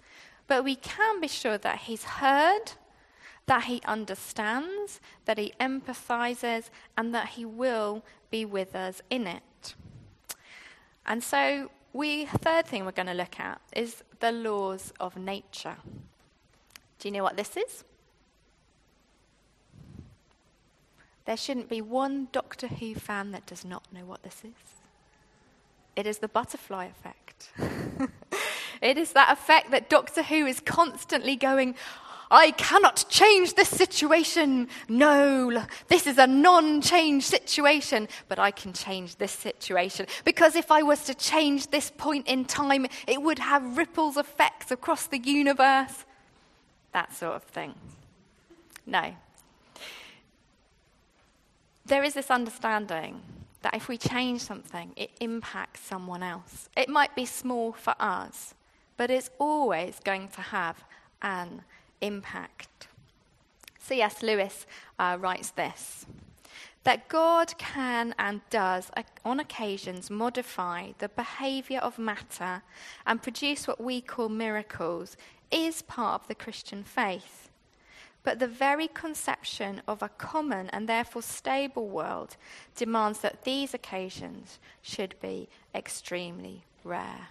but 0.48 0.66
we 0.66 0.76
can 0.76 1.22
be 1.22 1.30
sure 1.30 1.58
that 1.58 1.80
He's 1.80 2.04
heard, 2.04 2.74
that 3.46 3.64
He 3.64 3.82
understands, 3.86 5.00
that 5.24 5.38
He 5.38 5.54
empathizes, 5.58 6.70
and 6.98 7.16
that 7.16 7.30
He 7.30 7.46
will 7.46 8.04
be 8.30 8.44
with 8.44 8.76
us 8.76 9.02
in 9.10 9.26
it. 9.26 9.76
And 11.06 11.24
so, 11.24 11.72
we 11.94 12.26
third 12.26 12.66
thing 12.66 12.84
we're 12.84 12.92
going 12.92 13.08
to 13.08 13.14
look 13.14 13.40
at 13.40 13.62
is 13.74 14.04
the 14.20 14.34
laws 14.34 14.92
of 15.00 15.16
nature. 15.16 15.78
Do 17.00 17.08
you 17.08 17.14
know 17.14 17.24
what 17.24 17.38
this 17.38 17.56
is? 17.56 17.86
There 21.32 21.38
shouldn't 21.38 21.70
be 21.70 21.80
one 21.80 22.28
Doctor 22.34 22.68
Who 22.68 22.94
fan 22.94 23.32
that 23.32 23.46
does 23.46 23.64
not 23.64 23.84
know 23.94 24.04
what 24.04 24.22
this 24.22 24.42
is. 24.44 24.82
It 25.96 26.06
is 26.06 26.18
the 26.18 26.28
butterfly 26.28 26.88
effect. 26.88 27.54
it 28.82 28.98
is 28.98 29.14
that 29.14 29.32
effect 29.32 29.72
that 29.72 29.90
Doctor 29.90 30.24
Who 30.24 30.46
is 30.46 30.60
constantly 30.60 31.38
going, 31.38 31.76
I 32.30 32.52
cannot 32.52 33.06
change 33.08 33.54
this 33.54 33.70
situation. 33.70 34.68
No, 34.90 35.64
this 35.88 36.06
is 36.06 36.18
a 36.18 36.28
non 36.28 36.82
change 36.82 37.24
situation, 37.24 38.10
but 38.28 38.38
I 38.38 38.52
can 38.52 38.74
change 38.74 39.16
this 39.16 39.32
situation. 39.32 40.08
Because 40.26 40.58
if 40.58 40.70
I 40.70 40.84
was 40.84 41.06
to 41.06 41.14
change 41.14 41.68
this 41.68 41.94
point 41.98 42.28
in 42.28 42.44
time, 42.44 42.88
it 43.08 43.22
would 43.22 43.40
have 43.40 43.78
ripples 43.78 44.18
effects 44.18 44.70
across 44.70 45.08
the 45.08 45.20
universe. 45.20 46.04
That 46.92 47.16
sort 47.16 47.38
of 47.38 47.44
thing. 47.44 47.74
No, 48.86 49.14
there 51.86 52.04
is 52.04 52.14
this 52.14 52.32
understanding 52.32 53.22
that 53.62 53.76
if 53.76 53.88
we 53.88 53.98
change 53.98 54.42
something, 54.42 54.92
it 54.96 55.12
impacts 55.20 55.82
someone 55.82 56.24
else. 56.24 56.70
It 56.76 56.90
might 56.90 57.16
be 57.16 57.26
small 57.26 57.74
for 57.74 57.96
us, 58.00 58.54
but 58.98 59.12
it's 59.12 59.30
always 59.40 60.00
going 60.04 60.30
to 60.30 60.42
have 60.42 60.84
an 61.22 61.62
impact. 62.02 62.88
C.S. 63.80 64.24
Lewis 64.24 64.66
uh, 65.00 65.18
writes 65.20 65.52
this 65.52 66.06
that 66.84 67.08
God 67.08 67.56
can 67.60 68.16
and 68.18 68.42
does, 68.50 68.90
on 69.24 69.40
occasions, 69.40 70.10
modify 70.10 70.92
the 70.98 71.10
behavior 71.10 71.80
of 71.80 72.00
matter 72.00 72.64
and 73.06 73.22
produce 73.22 73.68
what 73.68 73.80
we 73.80 74.02
call 74.02 74.30
miracles 74.30 75.16
is 75.52 75.84
part 75.84 76.22
of 76.22 76.28
the 76.28 76.34
Christian 76.34 76.84
faith. 76.84 77.41
But 78.24 78.40
the 78.40 78.48
very 78.48 78.88
conception 78.88 79.82
of 79.88 80.04
a 80.04 80.10
common 80.10 80.70
and 80.70 80.88
therefore 80.88 81.24
stable 81.24 81.88
world 81.88 82.38
demands 82.76 83.20
that 83.22 83.44
these 83.44 83.74
occasions 83.74 84.60
should 84.82 85.16
be 85.22 85.50
extremely 85.74 86.64
rare. 86.84 87.30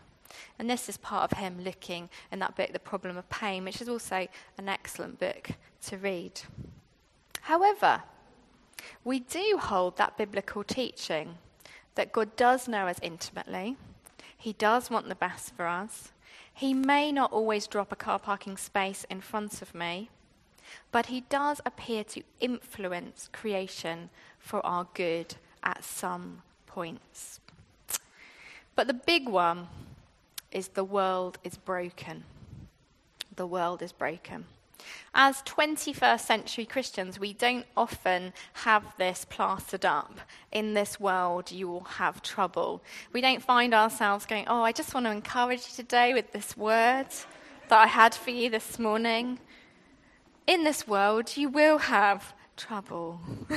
And 0.58 0.68
this 0.68 0.88
is 0.88 0.96
part 0.96 1.30
of 1.30 1.38
him 1.38 1.62
looking 1.62 2.08
in 2.32 2.38
that 2.40 2.56
book, 2.56 2.72
The 2.72 2.78
Problem 2.78 3.16
of 3.16 3.28
Pain, 3.30 3.64
which 3.64 3.80
is 3.80 3.88
also 3.88 4.26
an 4.58 4.68
excellent 4.68 5.18
book 5.18 5.50
to 5.86 5.96
read. 5.96 6.40
However, 7.42 8.02
we 9.04 9.20
do 9.20 9.58
hold 9.60 9.96
that 9.96 10.16
biblical 10.16 10.64
teaching 10.64 11.38
that 11.94 12.12
God 12.12 12.34
does 12.36 12.68
know 12.68 12.86
us 12.86 12.98
intimately, 13.02 13.76
He 14.36 14.52
does 14.54 14.90
want 14.90 15.08
the 15.08 15.14
best 15.14 15.54
for 15.54 15.66
us. 15.66 16.12
He 16.52 16.74
may 16.74 17.12
not 17.12 17.32
always 17.32 17.66
drop 17.66 17.92
a 17.92 17.96
car 17.96 18.18
parking 18.18 18.56
space 18.56 19.04
in 19.10 19.20
front 19.20 19.62
of 19.62 19.74
me 19.74 20.10
but 20.92 21.06
he 21.06 21.22
does 21.22 21.60
appear 21.64 22.04
to 22.04 22.22
influence 22.40 23.28
creation 23.32 24.10
for 24.38 24.64
our 24.64 24.86
good 24.94 25.36
at 25.62 25.84
some 25.84 26.42
points. 26.66 27.40
But 28.74 28.86
the 28.86 28.94
big 28.94 29.28
one 29.28 29.68
is 30.52 30.68
the 30.68 30.84
world 30.84 31.38
is 31.44 31.56
broken. 31.56 32.24
The 33.36 33.46
world 33.46 33.82
is 33.82 33.92
broken. 33.92 34.46
As 35.14 35.42
21st 35.42 36.20
century 36.20 36.64
Christians, 36.64 37.20
we 37.20 37.32
don't 37.32 37.66
often 37.76 38.32
have 38.64 38.96
this 38.96 39.26
plastered 39.28 39.84
up. 39.84 40.20
In 40.52 40.74
this 40.74 40.98
world, 40.98 41.50
you 41.50 41.68
will 41.68 41.84
have 41.84 42.22
trouble. 42.22 42.82
We 43.12 43.20
don't 43.20 43.42
find 43.42 43.74
ourselves 43.74 44.24
going, 44.24 44.46
Oh, 44.48 44.62
I 44.62 44.72
just 44.72 44.94
want 44.94 45.06
to 45.06 45.12
encourage 45.12 45.60
you 45.68 45.74
today 45.76 46.14
with 46.14 46.32
this 46.32 46.56
word 46.56 47.06
that 47.68 47.78
I 47.78 47.86
had 47.86 48.14
for 48.14 48.30
you 48.30 48.50
this 48.50 48.78
morning 48.78 49.38
in 50.50 50.64
this 50.64 50.86
world 50.88 51.36
you 51.36 51.48
will 51.48 51.78
have 51.78 52.34
trouble. 52.56 53.20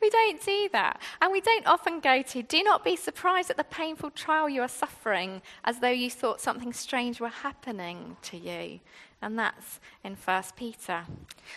we 0.00 0.10
don't 0.10 0.42
do 0.42 0.68
that. 0.72 1.00
And 1.20 1.32
we 1.32 1.40
don't 1.40 1.66
often 1.66 1.98
go 1.98 2.22
to, 2.22 2.42
do 2.42 2.62
not 2.62 2.84
be 2.84 2.94
surprised 2.94 3.50
at 3.50 3.56
the 3.56 3.64
painful 3.64 4.12
trial 4.12 4.48
you 4.48 4.62
are 4.62 4.68
suffering 4.68 5.42
as 5.64 5.80
though 5.80 5.90
you 5.90 6.08
thought 6.08 6.40
something 6.40 6.72
strange 6.72 7.20
were 7.20 7.28
happening 7.28 8.16
to 8.22 8.36
you. 8.38 8.78
And 9.20 9.36
that's 9.36 9.80
in 10.04 10.14
1 10.14 10.42
Peter. 10.56 11.02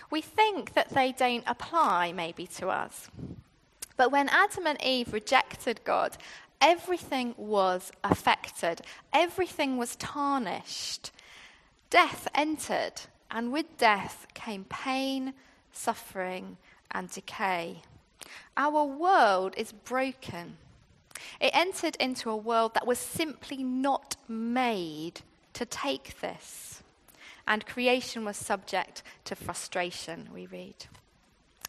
We 0.10 0.22
think 0.22 0.74
that 0.74 0.90
they 0.90 1.12
don't 1.12 1.44
apply 1.46 2.12
maybe 2.12 2.48
to 2.48 2.70
us. 2.70 3.10
But 3.96 4.12
when 4.12 4.28
Adam 4.30 4.66
and 4.66 4.84
Eve 4.84 5.14
rejected 5.14 5.82
God, 5.84 6.18
everything 6.60 7.36
was 7.38 7.92
affected, 8.04 8.82
everything 9.14 9.78
was 9.78 9.96
tarnished. 9.98 11.12
Death 11.92 12.28
entered 12.34 13.02
and 13.32 13.52
with 13.52 13.78
death 13.78 14.28
came 14.34 14.66
pain, 14.66 15.34
suffering, 15.72 16.58
and 16.92 17.10
decay. 17.10 17.82
Our 18.58 18.84
world 18.84 19.54
is 19.58 19.72
broken. 19.72 20.58
It 21.40 21.52
entered 21.54 21.96
into 21.96 22.30
a 22.30 22.36
world 22.36 22.74
that 22.74 22.86
was 22.86 23.00
simply 23.00 23.64
not 23.64 24.18
made 24.28 25.22
to 25.54 25.66
take 25.66 26.20
this. 26.20 26.84
And 27.48 27.66
creation 27.66 28.26
was 28.26 28.38
subject 28.38 29.02
to 29.26 29.36
frustration, 29.36 30.30
we 30.34 30.46
read. 30.46 30.76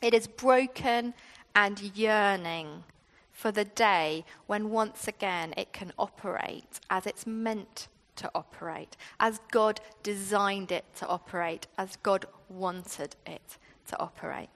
It 0.03 0.15
is 0.15 0.27
broken 0.27 1.15
and 1.55 1.81
yearning 1.97 2.85
for 3.33 3.53
the 3.53 3.65
day 3.65 4.25
when 4.47 4.71
once 4.71 5.09
again 5.09 5.55
it 5.57 5.73
can 5.73 5.93
operate 5.99 6.81
as 6.91 7.07
it's 7.07 7.27
meant 7.27 7.89
to 8.23 8.31
operate, 8.35 8.97
as 9.21 9.41
God 9.51 9.81
designed 10.03 10.73
it 10.73 10.85
to 10.97 11.07
operate, 11.07 11.67
as 11.77 11.97
God 12.03 12.25
wanted 12.49 13.17
it 13.27 13.59
to 13.89 13.99
operate. 13.99 14.49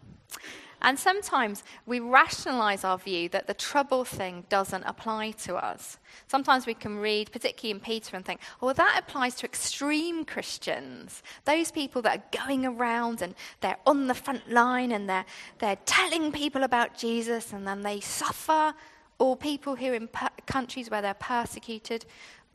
And 0.82 0.98
sometimes 0.98 1.64
we 1.86 2.00
rationalize 2.00 2.84
our 2.84 2.98
view 2.98 3.28
that 3.30 3.46
the 3.46 3.54
trouble 3.54 4.04
thing 4.04 4.44
doesn't 4.48 4.84
apply 4.84 5.30
to 5.46 5.56
us. 5.56 5.98
Sometimes 6.28 6.66
we 6.66 6.74
can 6.74 6.98
read, 6.98 7.32
particularly 7.32 7.70
in 7.70 7.80
Peter, 7.80 8.14
and 8.14 8.24
think, 8.24 8.40
oh, 8.60 8.66
well, 8.66 8.74
that 8.74 8.96
applies 8.98 9.34
to 9.36 9.46
extreme 9.46 10.24
Christians. 10.24 11.22
Those 11.44 11.70
people 11.70 12.02
that 12.02 12.18
are 12.18 12.46
going 12.46 12.66
around 12.66 13.22
and 13.22 13.34
they're 13.62 13.78
on 13.86 14.06
the 14.06 14.14
front 14.14 14.50
line 14.50 14.92
and 14.92 15.08
they're, 15.08 15.24
they're 15.58 15.78
telling 15.86 16.30
people 16.30 16.62
about 16.62 16.96
Jesus 16.96 17.52
and 17.52 17.66
then 17.66 17.82
they 17.82 18.00
suffer. 18.00 18.74
Or 19.18 19.34
people 19.34 19.76
who 19.76 19.92
are 19.92 19.94
in 19.94 20.08
per- 20.08 20.28
countries 20.44 20.90
where 20.90 21.00
they're 21.00 21.14
persecuted. 21.14 22.04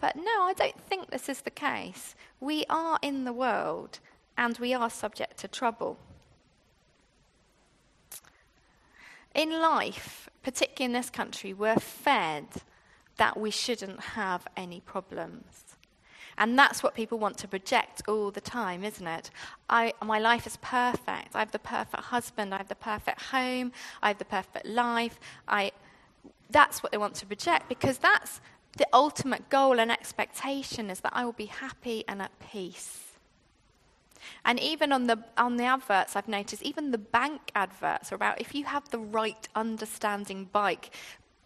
But 0.01 0.15
no, 0.15 0.43
I 0.43 0.53
don't 0.57 0.81
think 0.89 1.11
this 1.11 1.29
is 1.29 1.41
the 1.41 1.51
case. 1.51 2.15
We 2.39 2.65
are 2.69 2.97
in 3.03 3.23
the 3.23 3.31
world 3.31 3.99
and 4.35 4.57
we 4.57 4.73
are 4.73 4.89
subject 4.89 5.37
to 5.37 5.47
trouble. 5.47 5.99
In 9.35 9.61
life, 9.61 10.29
particularly 10.43 10.85
in 10.85 10.99
this 10.99 11.11
country, 11.11 11.53
we're 11.53 11.79
fed 11.79 12.47
that 13.17 13.39
we 13.39 13.51
shouldn't 13.51 13.99
have 13.99 14.47
any 14.57 14.81
problems. 14.81 15.77
And 16.37 16.57
that's 16.57 16.81
what 16.81 16.95
people 16.95 17.19
want 17.19 17.37
to 17.39 17.47
project 17.47 18.01
all 18.07 18.31
the 18.31 18.41
time, 18.41 18.83
isn't 18.83 19.05
it? 19.05 19.29
I, 19.69 19.93
my 20.03 20.17
life 20.17 20.47
is 20.47 20.57
perfect. 20.57 21.35
I 21.35 21.39
have 21.39 21.51
the 21.51 21.59
perfect 21.59 22.03
husband. 22.05 22.53
I 22.53 22.57
have 22.57 22.69
the 22.69 22.75
perfect 22.75 23.21
home. 23.21 23.71
I 24.01 24.07
have 24.07 24.17
the 24.17 24.25
perfect 24.25 24.65
life. 24.65 25.19
I, 25.47 25.71
that's 26.49 26.81
what 26.81 26.91
they 26.91 26.97
want 26.97 27.13
to 27.15 27.27
project 27.27 27.69
because 27.69 27.99
that's 27.99 28.41
the 28.77 28.87
ultimate 28.93 29.49
goal 29.49 29.79
and 29.79 29.91
expectation 29.91 30.89
is 30.89 31.01
that 31.01 31.13
I 31.15 31.25
will 31.25 31.33
be 31.33 31.47
happy 31.47 32.03
and 32.07 32.21
at 32.21 32.31
peace. 32.39 33.11
And 34.45 34.59
even 34.59 34.91
on 34.91 35.07
the, 35.07 35.23
on 35.37 35.57
the 35.57 35.65
adverts, 35.65 36.15
I've 36.15 36.27
noticed, 36.27 36.61
even 36.63 36.91
the 36.91 36.97
bank 36.97 37.51
adverts 37.55 38.11
are 38.11 38.15
about 38.15 38.39
if 38.39 38.55
you 38.55 38.65
have 38.65 38.89
the 38.89 38.99
right 38.99 39.47
understanding 39.55 40.49
bike, 40.51 40.91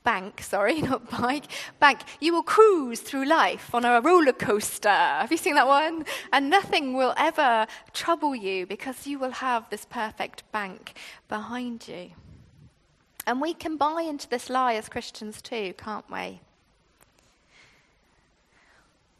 bank, 0.03 0.41
sorry, 0.43 0.81
not 0.81 1.09
bike, 1.09 1.45
bank, 1.79 2.01
you 2.19 2.33
will 2.33 2.43
cruise 2.43 3.01
through 3.01 3.25
life 3.25 3.73
on 3.73 3.85
a 3.85 4.01
roller 4.01 4.33
coaster. 4.33 4.89
Have 4.89 5.31
you 5.31 5.37
seen 5.37 5.55
that 5.55 5.67
one? 5.67 6.05
And 6.31 6.49
nothing 6.49 6.93
will 6.93 7.13
ever 7.17 7.67
trouble 7.93 8.35
you 8.35 8.65
because 8.65 9.07
you 9.07 9.19
will 9.19 9.31
have 9.31 9.69
this 9.69 9.85
perfect 9.85 10.49
bank 10.51 10.93
behind 11.27 11.87
you. 11.87 12.11
And 13.27 13.41
we 13.41 13.53
can 13.55 13.75
buy 13.75 14.03
into 14.03 14.29
this 14.29 14.49
lie 14.49 14.75
as 14.75 14.87
Christians 14.87 15.41
too, 15.41 15.73
can't 15.77 16.05
we? 16.11 16.41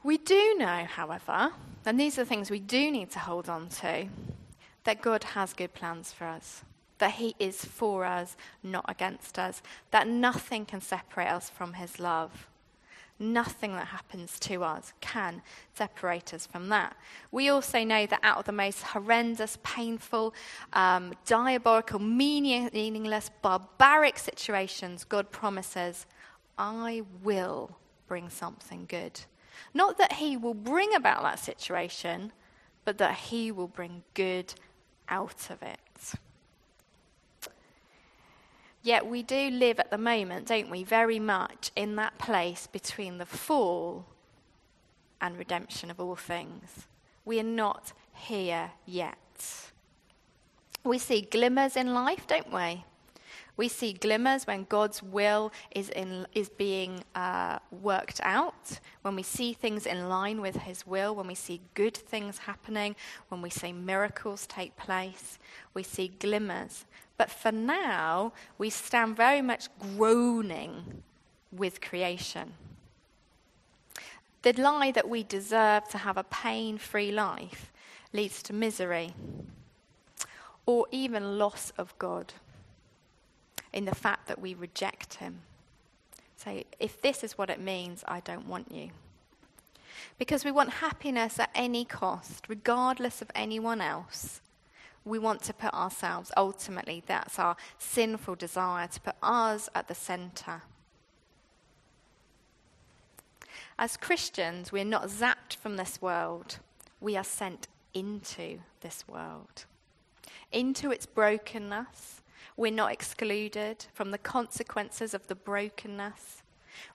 We 0.05 0.19
do 0.19 0.55
know, 0.59 0.85
however, 0.88 1.50
and 1.83 2.00
these 2.00 2.19
are 2.19 2.25
things 2.25 2.51
we 2.51 2.59
do 2.59 2.91
need 2.91 3.09
to 3.09 3.19
hold 3.19 3.50
on 3.50 3.69
to, 3.69 4.07
that 4.83 5.01
God 5.01 5.24
has 5.24 5.53
good 5.53 5.74
plans 5.74 6.13
for 6.13 6.25
us, 6.25 6.62
that 7.00 7.13
He 7.13 7.33
is 7.39 7.65
for 7.65 8.05
us, 8.05 8.38
not 8.62 8.85
against 8.88 9.39
us, 9.39 9.63
that 9.89 10.07
nothing 10.07 10.67
can 10.67 10.79
separate 10.79 11.29
us 11.29 11.50
from 11.50 11.74
His 11.74 12.00
love. 12.00 12.45
Nothing 13.17 13.71
that 13.71 13.88
happens 13.88 14.38
to 14.41 14.63
us 14.63 14.93
can 15.01 15.41
separate 15.74 16.35
us 16.35 16.45
from 16.45 16.69
that. 16.69 16.95
We 17.31 17.50
also 17.50 17.83
know 17.83 18.05
that 18.05 18.19
out 18.21 18.38
of 18.38 18.45
the 18.45 18.51
most 18.51 18.83
horrendous, 18.83 19.57
painful, 19.63 20.35
um, 20.74 21.15
diabolical, 21.25 21.97
meaningless, 21.97 23.31
barbaric 23.41 24.19
situations, 24.19 25.03
God 25.03 25.31
promises, 25.31 26.05
I 26.59 27.01
will 27.24 27.71
bring 28.07 28.29
something 28.29 28.85
good. 28.88 29.19
Not 29.74 29.97
that 29.97 30.13
He 30.13 30.38
will 30.38 30.53
bring 30.53 30.93
about 30.95 31.24
that 31.24 31.39
situation, 31.39 32.31
but 32.83 32.97
that 32.97 33.15
He 33.15 33.51
will 33.51 33.67
bring 33.67 34.03
good 34.13 34.53
out 35.09 35.50
of 35.50 35.62
it. 35.62 35.79
Yet 38.81 39.07
we 39.07 39.24
do 39.24 39.50
live 39.50 39.79
at 39.79 39.89
the 39.89 39.97
moment, 39.97 40.47
don't 40.47 40.69
we, 40.69 40.83
very 40.83 41.17
much 41.19 41.71
in 41.75 41.95
that 41.95 42.19
place 42.19 42.67
between 42.67 43.17
the 43.17 43.25
fall 43.25 44.05
and 45.19 45.38
redemption 45.38 45.89
of 45.89 46.00
all 46.00 46.15
things. 46.15 46.85
We 47.25 47.39
are 47.39 47.43
not 47.43 47.93
here 48.13 48.71
yet. 48.85 49.71
We 50.83 51.00
see 51.00 51.21
glimmers 51.21 51.75
in 51.75 51.95
life, 51.95 52.27
don't 52.27 52.53
we? 52.53 52.85
We 53.57 53.69
see 53.69 53.93
glimmers 53.93 54.45
when 54.45 54.65
God's 54.65 55.01
will 55.01 55.51
is, 55.71 55.89
in, 55.89 56.27
is 56.33 56.50
being 56.50 57.03
uh, 57.15 57.59
worked 57.71 58.19
out, 58.24 58.79
when 59.01 59.15
we 59.15 59.24
see 59.24 59.53
things 59.53 59.85
in 59.85 60.09
line 60.09 60.41
with 60.41 60.57
His 60.57 60.85
will, 60.85 61.15
when 61.15 61.27
we 61.27 61.35
see 61.35 61.62
good 61.74 61.95
things 61.95 62.39
happening, 62.39 62.95
when 63.29 63.41
we 63.41 63.50
see 63.50 63.71
miracles 63.71 64.45
take 64.47 64.75
place. 64.75 65.39
We 65.74 65.83
see 65.83 66.09
glimmers. 66.19 66.85
But 67.17 67.31
for 67.31 67.51
now, 67.51 68.33
we 68.57 68.69
stand 68.69 69.15
very 69.15 69.41
much 69.41 69.69
groaning 69.79 71.03
with 71.51 71.79
creation. 71.79 72.53
The 74.41 74.53
lie 74.62 74.91
that 74.91 75.07
we 75.09 75.24
deserve 75.24 75.88
to 75.89 75.97
have 75.97 76.17
a 76.17 76.24
pain 76.24 76.77
free 76.77 77.12
life 77.12 77.71
leads 78.12 78.43
to 78.43 78.53
misery 78.53 79.13
or 80.65 80.88
even 80.91 81.38
loss 81.38 81.71
of 81.77 81.97
God 81.97 82.33
in 83.75 83.86
the 83.86 83.94
fact 83.94 84.27
that 84.27 84.41
we 84.41 84.55
reject 84.55 85.15
Him. 85.15 85.41
Say, 86.38 86.65
if 86.79 87.01
this 87.01 87.24
is 87.24 87.38
what 87.38 87.50
it 87.51 87.62
means, 87.62 88.03
I 88.08 88.22
don't 88.22 88.48
want 88.48 88.72
you. 88.72 88.89
Because 90.17 90.44
we 90.44 90.51
want 90.51 90.70
happiness 90.70 91.39
at 91.39 91.51
any 91.53 91.86
cost, 91.86 92.46
regardless 92.48 93.22
of 93.22 93.29
anyone 93.36 93.82
else 93.82 94.41
we 95.03 95.20
want 95.20 95.44
to 95.44 95.53
put 95.53 95.72
ourselves, 95.74 96.32
ultimately, 96.36 97.03
that's 97.05 97.38
our 97.38 97.55
sinful 97.77 98.36
desire, 98.36 98.88
to 98.88 99.00
put 99.00 99.15
us 99.22 99.70
at 99.75 99.88
the 99.88 99.94
center. 99.94 100.63
As 103.77 103.98
Christians, 103.98 104.72
we're 104.72 104.84
not 104.84 105.10
zapped 105.10 105.58
from 105.58 105.77
this 105.77 106.01
world, 106.01 106.58
we 107.00 107.15
are 107.15 107.24
sent 107.24 107.67
into 107.94 108.60
this 108.82 109.08
world, 109.08 109.65
into 110.51 110.91
its 110.91 111.05
brokenness. 111.05 112.22
We're 112.57 112.71
not 112.71 112.91
excluded 112.91 113.85
from 113.93 114.12
the 114.12 114.17
consequences 114.17 115.13
of 115.13 115.27
the 115.27 115.35
brokenness. 115.35 116.43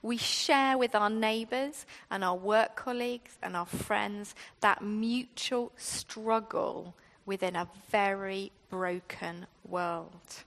We 0.02 0.16
share 0.16 0.78
with 0.78 0.94
our 0.94 1.10
neighbours 1.10 1.86
and 2.10 2.24
our 2.24 2.36
work 2.36 2.76
colleagues 2.76 3.38
and 3.42 3.56
our 3.56 3.66
friends 3.66 4.34
that 4.60 4.82
mutual 4.82 5.72
struggle 5.76 6.94
within 7.26 7.56
a 7.56 7.68
very 7.90 8.52
broken 8.70 9.46
world. 9.68 10.44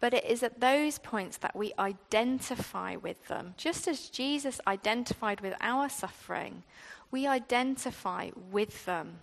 But 0.00 0.12
it 0.12 0.24
is 0.26 0.42
at 0.42 0.60
those 0.60 0.98
points 0.98 1.38
that 1.38 1.56
we 1.56 1.72
identify 1.78 2.96
with 2.96 3.26
them. 3.28 3.54
Just 3.56 3.88
as 3.88 4.10
Jesus 4.10 4.60
identified 4.66 5.40
with 5.40 5.54
our 5.60 5.88
suffering, 5.88 6.62
we 7.10 7.26
identify 7.26 8.30
with 8.50 8.84
them. 8.84 9.18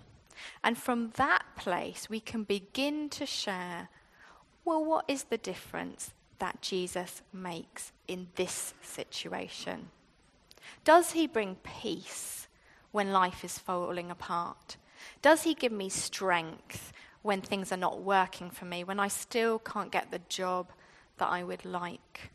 And 0.63 0.77
from 0.77 1.11
that 1.15 1.43
place, 1.55 2.09
we 2.09 2.19
can 2.19 2.43
begin 2.43 3.09
to 3.09 3.25
share 3.25 3.89
well, 4.63 4.85
what 4.85 5.05
is 5.07 5.23
the 5.23 5.39
difference 5.39 6.13
that 6.37 6.61
Jesus 6.61 7.23
makes 7.33 7.91
in 8.07 8.27
this 8.35 8.75
situation? 8.83 9.89
Does 10.83 11.13
he 11.13 11.25
bring 11.25 11.55
peace? 11.63 12.41
when 12.91 13.11
life 13.11 13.43
is 13.43 13.57
falling 13.57 14.11
apart? 14.11 14.77
Does 15.21 15.43
He 15.43 15.53
give 15.53 15.71
me 15.71 15.89
strength 15.89 16.93
when 17.21 17.41
things 17.41 17.71
are 17.71 17.77
not 17.77 18.01
working 18.01 18.49
for 18.49 18.65
me, 18.65 18.83
when 18.83 18.99
I 18.99 19.07
still 19.07 19.59
can't 19.59 19.91
get 19.91 20.11
the 20.11 20.21
job 20.29 20.71
that 21.17 21.29
I 21.29 21.43
would 21.43 21.65
like? 21.65 22.31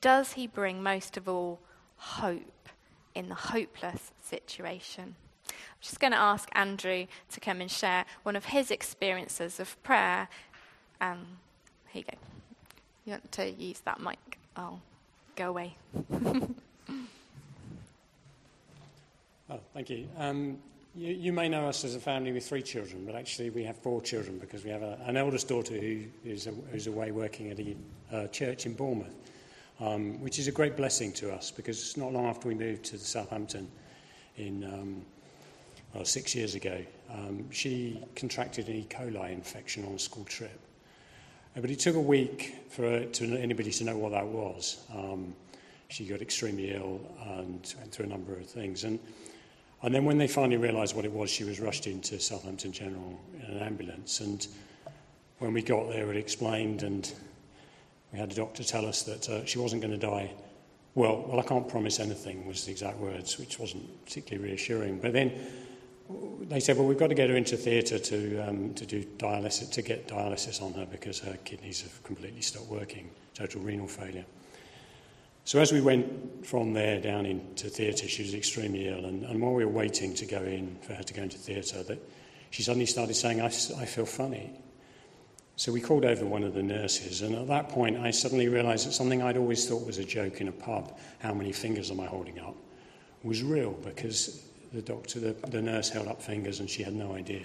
Does 0.00 0.32
He 0.32 0.46
bring, 0.46 0.82
most 0.82 1.16
of 1.16 1.28
all, 1.28 1.60
hope 1.96 2.68
in 3.14 3.28
the 3.28 3.34
hopeless 3.34 4.12
situation? 4.20 5.16
I'm 5.48 5.80
just 5.80 6.00
going 6.00 6.12
to 6.12 6.18
ask 6.18 6.48
Andrew 6.52 7.06
to 7.30 7.40
come 7.40 7.60
and 7.60 7.70
share 7.70 8.04
one 8.22 8.36
of 8.36 8.46
his 8.46 8.70
experiences 8.70 9.60
of 9.60 9.80
prayer. 9.82 10.28
Um, 11.00 11.26
here 11.88 12.04
you 12.06 12.12
go. 12.12 12.18
You 13.04 13.12
want 13.12 13.32
to 13.32 13.50
use 13.50 13.80
that 13.80 14.00
mic? 14.00 14.38
I'll 14.56 14.80
go 15.36 15.48
away. 15.48 15.76
Oh, 19.50 19.60
thank 19.72 19.88
you. 19.88 20.06
Um, 20.18 20.58
you. 20.94 21.14
you. 21.14 21.32
may 21.32 21.48
know 21.48 21.66
us 21.68 21.82
as 21.84 21.94
a 21.94 22.00
family 22.00 22.32
with 22.32 22.46
three 22.46 22.60
children, 22.60 23.06
but 23.06 23.14
actually 23.14 23.48
we 23.48 23.64
have 23.64 23.78
four 23.78 24.02
children 24.02 24.38
because 24.38 24.62
we 24.62 24.70
have 24.70 24.82
a, 24.82 24.98
an 25.06 25.16
eldest 25.16 25.48
daughter 25.48 25.74
who 25.74 26.04
is, 26.24 26.46
a, 26.46 26.50
who's 26.70 26.86
away 26.86 27.12
working 27.12 27.50
at 27.50 27.58
a 27.58 27.76
uh, 28.12 28.26
church 28.28 28.66
in 28.66 28.74
Bournemouth, 28.74 29.14
um, 29.80 30.20
which 30.20 30.38
is 30.38 30.48
a 30.48 30.52
great 30.52 30.76
blessing 30.76 31.12
to 31.14 31.32
us 31.32 31.50
because 31.50 31.80
it's 31.80 31.96
not 31.96 32.12
long 32.12 32.26
after 32.26 32.46
we 32.46 32.54
moved 32.54 32.84
to 32.84 32.98
Southampton 32.98 33.70
in 34.36 34.64
um, 34.64 35.02
well, 35.94 36.04
six 36.04 36.34
years 36.34 36.54
ago, 36.54 36.84
um, 37.10 37.50
she 37.50 38.02
contracted 38.14 38.68
an 38.68 38.76
E. 38.76 38.86
coli 38.88 39.32
infection 39.32 39.84
on 39.84 39.94
a 39.94 39.98
school 39.98 40.24
trip. 40.24 40.60
Uh, 41.56 41.60
but 41.60 41.70
it 41.70 41.78
took 41.78 41.96
a 41.96 42.00
week 42.00 42.56
for 42.70 43.04
to 43.04 43.36
anybody 43.38 43.70
to 43.70 43.84
know 43.84 43.96
what 43.96 44.12
that 44.12 44.26
was. 44.26 44.84
Um, 44.94 45.34
she 45.88 46.04
got 46.04 46.20
extremely 46.20 46.74
ill 46.74 47.00
and 47.38 47.74
went 47.78 47.92
through 47.92 48.06
a 48.06 48.08
number 48.08 48.34
of 48.34 48.46
things. 48.46 48.84
And 48.84 48.98
and 49.82 49.94
then 49.94 50.04
when 50.04 50.18
they 50.18 50.26
finally 50.26 50.56
realised 50.56 50.96
what 50.96 51.04
it 51.04 51.12
was, 51.12 51.30
she 51.30 51.44
was 51.44 51.60
rushed 51.60 51.86
into 51.86 52.18
Southampton 52.18 52.72
General 52.72 53.18
in 53.36 53.56
an 53.56 53.62
ambulance. 53.62 54.20
And 54.20 54.44
when 55.38 55.52
we 55.52 55.62
got 55.62 55.88
there, 55.88 56.10
it 56.10 56.16
explained, 56.16 56.82
and 56.82 57.10
we 58.12 58.18
had 58.18 58.32
a 58.32 58.34
doctor 58.34 58.64
tell 58.64 58.86
us 58.86 59.04
that 59.04 59.28
uh, 59.28 59.44
she 59.44 59.58
wasn't 59.60 59.82
going 59.82 59.92
to 59.92 60.06
die. 60.06 60.32
Well, 60.96 61.24
well, 61.28 61.38
I 61.38 61.44
can't 61.44 61.68
promise 61.68 62.00
anything, 62.00 62.44
was 62.44 62.64
the 62.64 62.72
exact 62.72 62.98
words, 62.98 63.38
which 63.38 63.60
wasn't 63.60 64.04
particularly 64.04 64.48
reassuring. 64.48 64.98
But 64.98 65.12
then 65.12 65.32
they 66.42 66.60
said, 66.60 66.76
well, 66.76 66.86
we've 66.86 66.98
got 66.98 67.08
to 67.08 67.14
get 67.14 67.28
her 67.28 67.36
into 67.36 67.56
theatre 67.56 67.98
to, 67.98 68.38
um, 68.38 68.74
to 68.74 68.86
do 68.86 69.04
dialysis, 69.18 69.70
to 69.72 69.82
get 69.82 70.08
dialysis 70.08 70.62
on 70.62 70.72
her 70.72 70.86
because 70.86 71.18
her 71.18 71.36
kidneys 71.44 71.82
have 71.82 72.02
completely 72.02 72.40
stopped 72.40 72.68
working, 72.68 73.10
total 73.34 73.60
renal 73.60 73.86
failure. 73.86 74.24
So 75.44 75.60
as 75.60 75.72
we 75.72 75.80
went 75.80 76.46
from 76.46 76.72
there 76.72 77.00
down 77.00 77.26
into 77.26 77.68
theatre, 77.68 78.06
she 78.08 78.22
was 78.22 78.34
extremely 78.34 78.88
ill, 78.88 79.04
and, 79.06 79.24
and 79.24 79.40
while 79.40 79.54
we 79.54 79.64
were 79.64 79.70
waiting 79.70 80.14
to 80.14 80.26
go 80.26 80.42
in 80.42 80.76
for 80.82 80.94
her 80.94 81.02
to 81.02 81.14
go 81.14 81.22
into 81.22 81.38
theatre, 81.38 81.82
that 81.84 81.98
she 82.50 82.62
suddenly 82.62 82.86
started 82.86 83.14
saying, 83.14 83.40
I, 83.40 83.46
I 83.46 83.84
feel 83.86 84.06
funny. 84.06 84.50
So 85.56 85.72
we 85.72 85.80
called 85.80 86.04
over 86.04 86.24
one 86.24 86.44
of 86.44 86.54
the 86.54 86.62
nurses, 86.62 87.22
and 87.22 87.34
at 87.34 87.48
that 87.48 87.68
point, 87.70 87.96
I 87.96 88.10
suddenly 88.10 88.48
realised 88.48 88.86
that 88.86 88.92
something 88.92 89.22
I'd 89.22 89.36
always 89.36 89.66
thought 89.68 89.86
was 89.86 89.98
a 89.98 90.04
joke 90.04 90.40
in 90.40 90.48
a 90.48 90.52
pub, 90.52 90.98
how 91.18 91.34
many 91.34 91.52
fingers 91.52 91.90
am 91.90 92.00
I 92.00 92.06
holding 92.06 92.38
up, 92.38 92.54
was 93.22 93.42
real 93.42 93.72
because 93.72 94.44
the 94.72 94.82
doctor, 94.82 95.20
the, 95.20 95.32
the 95.48 95.62
nurse 95.62 95.88
held 95.88 96.08
up 96.08 96.20
fingers 96.20 96.60
and 96.60 96.68
she 96.68 96.82
had 96.82 96.94
no 96.94 97.14
idea. 97.14 97.42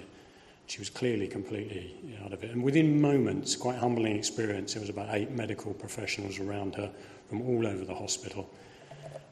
She 0.68 0.80
was 0.80 0.90
clearly 0.90 1.28
completely 1.28 1.96
out 2.24 2.34
of 2.34 2.44
it. 2.44 2.52
And 2.52 2.64
within 2.64 3.02
moments, 3.02 3.56
quite 3.56 3.78
humbling 3.78 4.16
experience, 4.16 4.74
there 4.74 4.82
was 4.82 4.90
about 4.90 5.08
eight 5.12 5.32
medical 5.32 5.74
professionals 5.74 6.40
around 6.40 6.76
her 6.76 6.92
from 7.30 7.42
all 7.42 7.68
over 7.68 7.84
the 7.84 7.96
hospital 7.96 8.50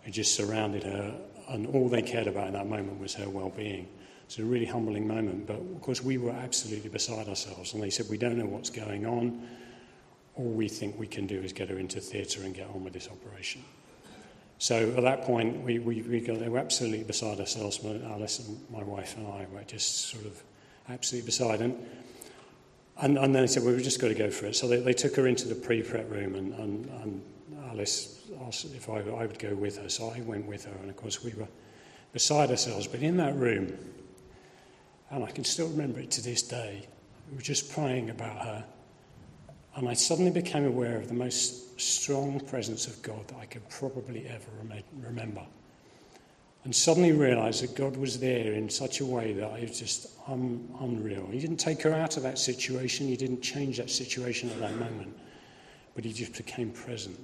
who 0.03 0.11
just 0.11 0.35
surrounded 0.35 0.83
her, 0.83 1.15
and 1.49 1.67
all 1.67 1.87
they 1.87 2.01
cared 2.01 2.27
about 2.27 2.47
in 2.47 2.53
that 2.53 2.67
moment 2.67 2.99
was 2.99 3.13
her 3.13 3.29
well 3.29 3.49
being. 3.49 3.87
It's 4.25 4.39
a 4.39 4.43
really 4.43 4.65
humbling 4.65 5.07
moment, 5.07 5.45
but 5.47 5.57
of 5.57 5.81
course, 5.81 6.01
we 6.01 6.17
were 6.17 6.31
absolutely 6.31 6.89
beside 6.89 7.27
ourselves, 7.27 7.73
and 7.73 7.83
they 7.83 7.89
said, 7.89 8.07
We 8.09 8.17
don't 8.17 8.37
know 8.37 8.45
what's 8.45 8.69
going 8.69 9.05
on. 9.05 9.47
All 10.35 10.49
we 10.49 10.69
think 10.69 10.97
we 10.97 11.07
can 11.07 11.27
do 11.27 11.41
is 11.41 11.51
get 11.51 11.69
her 11.69 11.77
into 11.77 11.99
theatre 11.99 12.41
and 12.43 12.55
get 12.55 12.67
on 12.69 12.83
with 12.83 12.93
this 12.93 13.09
operation. 13.09 13.63
So 14.61 14.93
at 14.95 15.01
that 15.01 15.23
point, 15.23 15.63
we, 15.63 15.79
we, 15.79 16.03
we 16.03 16.19
got 16.19 16.39
absolutely 16.39 17.03
beside 17.03 17.39
ourselves, 17.39 17.83
my, 17.83 17.99
Alice 18.11 18.47
and 18.47 18.59
my 18.69 18.83
wife 18.83 19.17
and 19.17 19.25
I 19.25 19.47
were 19.51 19.63
just 19.63 20.01
sort 20.01 20.23
of 20.23 20.39
absolutely 20.87 21.25
beside. 21.25 21.61
And, 21.61 21.83
and, 22.97 23.17
and 23.17 23.33
then 23.33 23.41
they 23.41 23.47
said, 23.47 23.63
well, 23.63 23.73
we've 23.73 23.83
just 23.83 23.99
got 23.99 24.09
to 24.09 24.13
go 24.13 24.29
for 24.29 24.45
it. 24.45 24.55
So 24.55 24.67
they, 24.67 24.79
they 24.79 24.93
took 24.93 25.15
her 25.15 25.25
into 25.25 25.47
the 25.47 25.55
pre-prep 25.55 26.11
room 26.11 26.35
and, 26.35 26.53
and, 26.53 26.85
and 27.01 27.23
Alice 27.71 28.21
asked 28.45 28.65
if 28.75 28.87
I, 28.87 28.99
I 28.99 29.25
would 29.25 29.39
go 29.39 29.55
with 29.55 29.79
her. 29.79 29.89
So 29.89 30.13
I 30.15 30.21
went 30.21 30.45
with 30.45 30.65
her. 30.65 30.77
And 30.79 30.91
of 30.91 30.95
course, 30.95 31.23
we 31.23 31.33
were 31.33 31.47
beside 32.13 32.51
ourselves. 32.51 32.85
But 32.85 32.99
in 32.99 33.17
that 33.17 33.35
room, 33.35 33.75
and 35.09 35.23
I 35.23 35.31
can 35.31 35.43
still 35.43 35.69
remember 35.69 36.01
it 36.01 36.11
to 36.11 36.21
this 36.21 36.43
day, 36.43 36.87
we 37.31 37.35
were 37.35 37.41
just 37.41 37.73
praying 37.73 38.11
about 38.11 38.45
her 38.45 38.63
And 39.75 39.87
I 39.87 39.93
suddenly 39.93 40.31
became 40.31 40.65
aware 40.65 40.97
of 40.97 41.07
the 41.07 41.13
most 41.13 41.79
strong 41.79 42.39
presence 42.39 42.87
of 42.87 43.01
God 43.01 43.27
that 43.29 43.37
I 43.37 43.45
could 43.45 43.67
probably 43.69 44.27
ever 44.27 44.49
rem- 44.63 44.83
remember. 44.99 45.43
And 46.63 46.75
suddenly 46.75 47.11
realized 47.11 47.63
that 47.63 47.75
God 47.75 47.97
was 47.97 48.19
there 48.19 48.53
in 48.53 48.69
such 48.69 48.99
a 48.99 49.05
way 49.05 49.33
that 49.33 49.49
I 49.49 49.61
was 49.61 49.79
just 49.79 50.07
un- 50.27 50.69
unreal. 50.79 51.27
He 51.31 51.39
didn't 51.39 51.57
take 51.57 51.81
her 51.81 51.93
out 51.93 52.17
of 52.17 52.23
that 52.23 52.37
situation, 52.37 53.07
He 53.07 53.15
didn't 53.15 53.41
change 53.41 53.77
that 53.77 53.89
situation 53.89 54.49
at 54.51 54.59
that 54.59 54.75
moment, 54.75 55.17
but 55.95 56.05
He 56.05 56.13
just 56.13 56.37
became 56.37 56.71
present. 56.71 57.19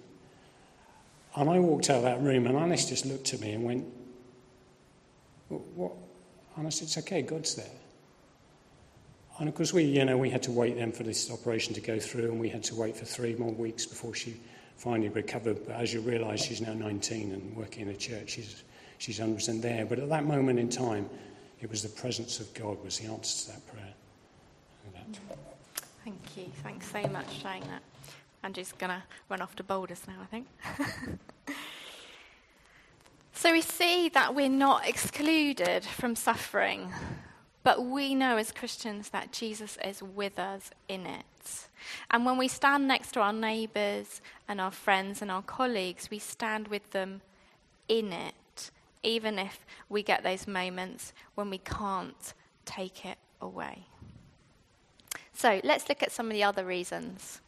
And 1.36 1.49
I 1.49 1.60
walked 1.60 1.91
out 1.91 1.97
of 1.97 2.03
that 2.03 2.21
room, 2.21 2.47
and 2.47 2.57
Alice 2.57 2.89
just 2.89 3.05
looked 3.05 3.33
at 3.33 3.41
me 3.41 3.51
and 3.51 3.63
went, 3.63 3.86
What? 5.49 5.91
And 6.55 6.65
I 6.65 6.69
said, 6.71 6.86
It's 6.86 6.97
okay, 6.97 7.21
God's 7.21 7.53
there. 7.53 7.65
And 9.39 9.47
of 9.47 9.54
course, 9.54 9.71
we, 9.71 9.84
you 9.84 10.04
know, 10.04 10.17
we 10.17 10.30
had 10.30 10.41
to 10.43 10.52
wait 10.52 10.78
then 10.78 10.91
for 10.91 11.04
this 11.04 11.30
operation 11.32 11.73
to 11.76 11.82
go 11.82 12.00
through, 12.00 12.32
and 12.32 12.39
we 12.39 12.50
had 12.50 12.63
to 12.63 12.76
wait 12.76 12.97
for 12.97 13.06
three 13.06 13.36
more 13.36 13.52
weeks 13.52 13.86
before 13.86 14.15
she 14.15 14.36
finally 14.78 15.10
recovered. 15.10 15.65
But 15.65 15.76
as 15.76 15.93
you 15.93 16.02
realise, 16.02 16.43
she's 16.43 16.62
now 16.62 16.73
19 16.73 17.32
and 17.32 17.56
working 17.56 17.84
in 17.84 17.89
a 17.89 17.97
church. 17.97 18.32
She's, 18.32 18.63
she's 18.97 19.19
100% 19.19 19.62
there. 19.62 19.86
But 19.86 20.00
at 20.00 20.10
that 20.10 20.26
moment 20.26 20.60
in 20.60 20.69
time, 20.69 21.08
it 21.62 21.69
was 21.69 21.84
the 21.84 21.89
presence 21.89 22.39
of 22.39 22.52
God 22.56 22.84
was 22.84 22.97
the 22.97 23.12
answer 23.12 23.45
to 23.45 23.52
that 23.52 23.67
prayer. 23.67 23.93
Thank 26.04 26.38
you. 26.38 26.52
Thanks 26.63 26.91
so 26.91 27.02
much 27.10 27.26
for 27.26 27.41
saying 27.41 27.63
that. 27.67 27.82
Andrew's 28.43 28.71
going 28.71 28.91
to 28.91 29.04
run 29.30 29.41
off 29.41 29.56
to 29.58 29.63
Boulders 29.63 30.02
now, 30.08 30.15
I 30.21 30.26
think. 30.26 30.47
so 33.34 33.52
we 33.52 33.62
see 33.62 34.10
that 34.10 34.34
we're 34.34 34.50
not 34.50 34.88
excluded 34.88 35.84
from 35.84 36.15
suffering 36.15 36.93
but 37.67 37.84
we 37.84 38.15
know 38.15 38.38
as 38.38 38.53
Christians 38.53 39.10
that 39.10 39.34
Jesus 39.34 39.77
is 39.84 40.01
with 40.01 40.39
us 40.39 40.71
in 40.88 41.06
it. 41.06 41.67
And 42.10 42.25
when 42.25 42.38
we 42.38 42.47
stand 42.47 42.88
next 42.88 43.12
to 43.12 43.19
our 43.19 43.34
neighbours 43.34 44.21
and 44.47 44.62
our 44.62 44.71
friends 44.71 45.21
and 45.21 45.30
our 45.30 45.41
colleagues, 45.41 46.10
we 46.10 46.17
stand 46.17 46.69
with 46.69 46.89
them 46.91 47.19
in 47.89 48.13
it, 48.13 48.71
even 49.03 49.38
if 49.38 49.65
we 49.89 50.01
get 50.01 50.23
those 50.23 50.47
moments 50.47 51.12
when 51.36 51.49
we 51.49 51.58
can't 51.58 52.34
take 52.63 53.06
it 53.06 53.17
away. 53.41 53.80
So 55.34 55.60
let's 55.65 55.89
look 55.89 56.01
at 56.01 56.13
some 56.13 56.27
of 56.27 56.32
the 56.32 56.45
other 56.45 56.63
reasons 56.63 57.41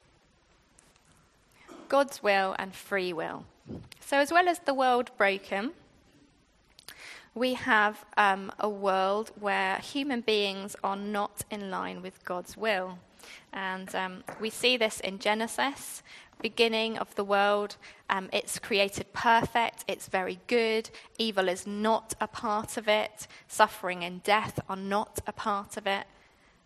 God's 1.87 2.21
will 2.21 2.57
and 2.59 2.75
free 2.75 3.13
will. 3.13 3.45
So, 4.01 4.17
as 4.17 4.33
well 4.33 4.49
as 4.49 4.59
the 4.59 4.73
world 4.73 5.11
broken, 5.17 5.71
we 7.35 7.53
have 7.53 8.05
um, 8.17 8.51
a 8.59 8.69
world 8.69 9.31
where 9.39 9.77
human 9.77 10.21
beings 10.21 10.75
are 10.83 10.95
not 10.95 11.43
in 11.51 11.69
line 11.69 12.01
with 12.01 12.23
God's 12.25 12.57
will. 12.57 12.99
And 13.53 13.93
um, 13.95 14.23
we 14.39 14.49
see 14.49 14.77
this 14.77 14.99
in 14.99 15.19
Genesis, 15.19 16.03
beginning 16.41 16.97
of 16.97 17.13
the 17.15 17.23
world. 17.23 17.75
Um, 18.09 18.29
it's 18.31 18.59
created 18.59 19.11
perfect, 19.13 19.83
it's 19.87 20.07
very 20.07 20.39
good. 20.47 20.89
Evil 21.17 21.49
is 21.49 21.67
not 21.67 22.13
a 22.19 22.27
part 22.27 22.77
of 22.77 22.87
it, 22.87 23.27
suffering 23.47 24.03
and 24.03 24.23
death 24.23 24.59
are 24.69 24.75
not 24.75 25.19
a 25.27 25.31
part 25.31 25.77
of 25.77 25.85
it. 25.85 26.05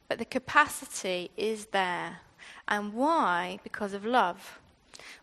But 0.08 0.20
the 0.20 0.26
capacity 0.26 1.32
is 1.38 1.68
there. 1.68 2.20
And 2.68 2.94
why? 2.94 3.60
Because 3.64 3.94
of 3.94 4.06
love. 4.06 4.60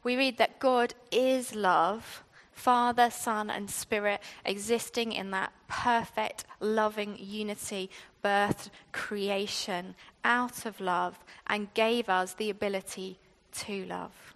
We 0.03 0.17
read 0.17 0.39
that 0.39 0.59
God 0.59 0.95
is 1.13 1.55
love 1.55 2.25
Father, 2.61 3.09
Son, 3.09 3.49
and 3.49 3.71
Spirit 3.71 4.21
existing 4.45 5.13
in 5.13 5.31
that 5.31 5.51
perfect, 5.67 6.45
loving 6.61 7.17
unity, 7.19 7.89
birthed 8.23 8.69
creation 8.93 9.95
out 10.25 10.67
of 10.67 10.79
love 10.79 11.19
and 11.47 11.73
gave 11.73 12.11
us 12.11 12.35
the 12.35 12.51
ability 12.51 13.19
to 13.53 13.87
love. 13.87 14.35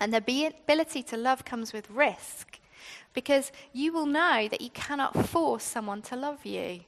And 0.00 0.14
the 0.14 0.16
ability 0.16 1.02
to 1.02 1.18
love 1.18 1.44
comes 1.44 1.74
with 1.74 1.90
risk 1.90 2.58
because 3.12 3.52
you 3.74 3.92
will 3.92 4.06
know 4.06 4.48
that 4.48 4.62
you 4.62 4.70
cannot 4.70 5.28
force 5.28 5.64
someone 5.64 6.00
to 6.02 6.16
love 6.16 6.46
you. 6.46 6.80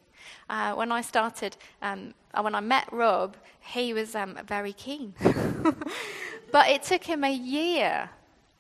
Uh, 0.49 0.73
when 0.73 0.91
I 0.91 1.03
started, 1.03 1.59
um, 1.83 2.15
uh, 2.33 2.41
when 2.41 2.55
I 2.55 2.61
met 2.61 2.91
Rob, 2.91 3.37
he 3.61 3.93
was 3.93 4.15
um, 4.15 4.39
very 4.47 4.73
keen. 4.73 5.13
but 6.51 6.69
it 6.71 6.85
took 6.85 7.05
him 7.05 7.23
a 7.23 7.33
year 7.33 8.09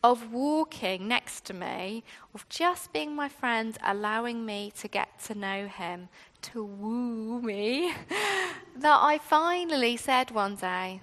of 0.02 0.32
walking 0.32 1.08
next 1.08 1.44
to 1.46 1.54
me, 1.54 2.04
of 2.34 2.48
just 2.48 2.92
being 2.92 3.16
my 3.16 3.28
friend, 3.28 3.76
allowing 3.82 4.46
me 4.46 4.72
to 4.78 4.86
get 4.88 5.18
to 5.24 5.34
know 5.34 5.66
him, 5.66 6.08
to 6.40 6.64
woo 6.64 7.42
me, 7.42 7.92
that 8.76 8.98
I 9.02 9.18
finally 9.18 9.96
said 9.96 10.30
one 10.30 10.54
day, 10.54 11.00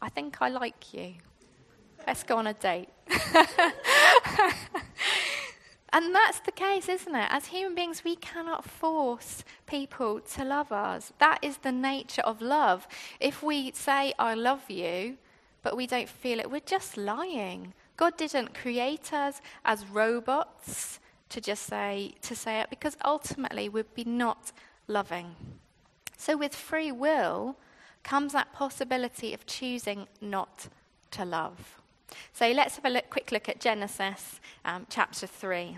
I 0.00 0.08
think 0.08 0.42
I 0.42 0.48
like 0.48 0.92
you. 0.92 1.14
Let's 2.06 2.22
go 2.22 2.36
on 2.36 2.46
a 2.46 2.54
date. 2.54 2.88
and 5.92 6.14
that's 6.14 6.40
the 6.40 6.52
case, 6.52 6.88
isn't 6.88 7.14
it? 7.14 7.28
As 7.30 7.46
human 7.46 7.74
beings, 7.74 8.04
we 8.04 8.16
cannot 8.16 8.64
force 8.64 9.42
people 9.66 10.20
to 10.20 10.44
love 10.44 10.70
us. 10.70 11.12
That 11.18 11.38
is 11.42 11.58
the 11.58 11.72
nature 11.72 12.22
of 12.22 12.40
love. 12.40 12.86
If 13.20 13.42
we 13.42 13.72
say, 13.72 14.12
I 14.18 14.34
love 14.34 14.70
you, 14.70 15.16
but 15.68 15.76
we 15.76 15.86
don't 15.86 16.08
feel 16.08 16.40
it, 16.40 16.50
we're 16.50 16.60
just 16.60 16.96
lying. 16.96 17.74
God 17.98 18.16
didn't 18.16 18.54
create 18.54 19.12
us 19.12 19.42
as 19.66 19.84
robots 19.84 20.98
to 21.28 21.42
just 21.42 21.64
say 21.64 22.14
to 22.22 22.34
say 22.34 22.62
it 22.62 22.70
because 22.70 22.96
ultimately 23.04 23.68
we'd 23.68 23.94
be 23.94 24.04
not 24.04 24.50
loving. 24.86 25.36
So 26.16 26.38
with 26.38 26.54
free 26.54 26.90
will 26.90 27.56
comes 28.02 28.32
that 28.32 28.50
possibility 28.54 29.34
of 29.34 29.44
choosing 29.44 30.06
not 30.22 30.68
to 31.10 31.26
love. 31.26 31.82
So 32.32 32.50
let's 32.50 32.76
have 32.76 32.86
a 32.86 32.88
look, 32.88 33.10
quick 33.10 33.30
look 33.30 33.46
at 33.50 33.60
Genesis 33.60 34.40
um, 34.64 34.86
chapter 34.88 35.26
3. 35.26 35.76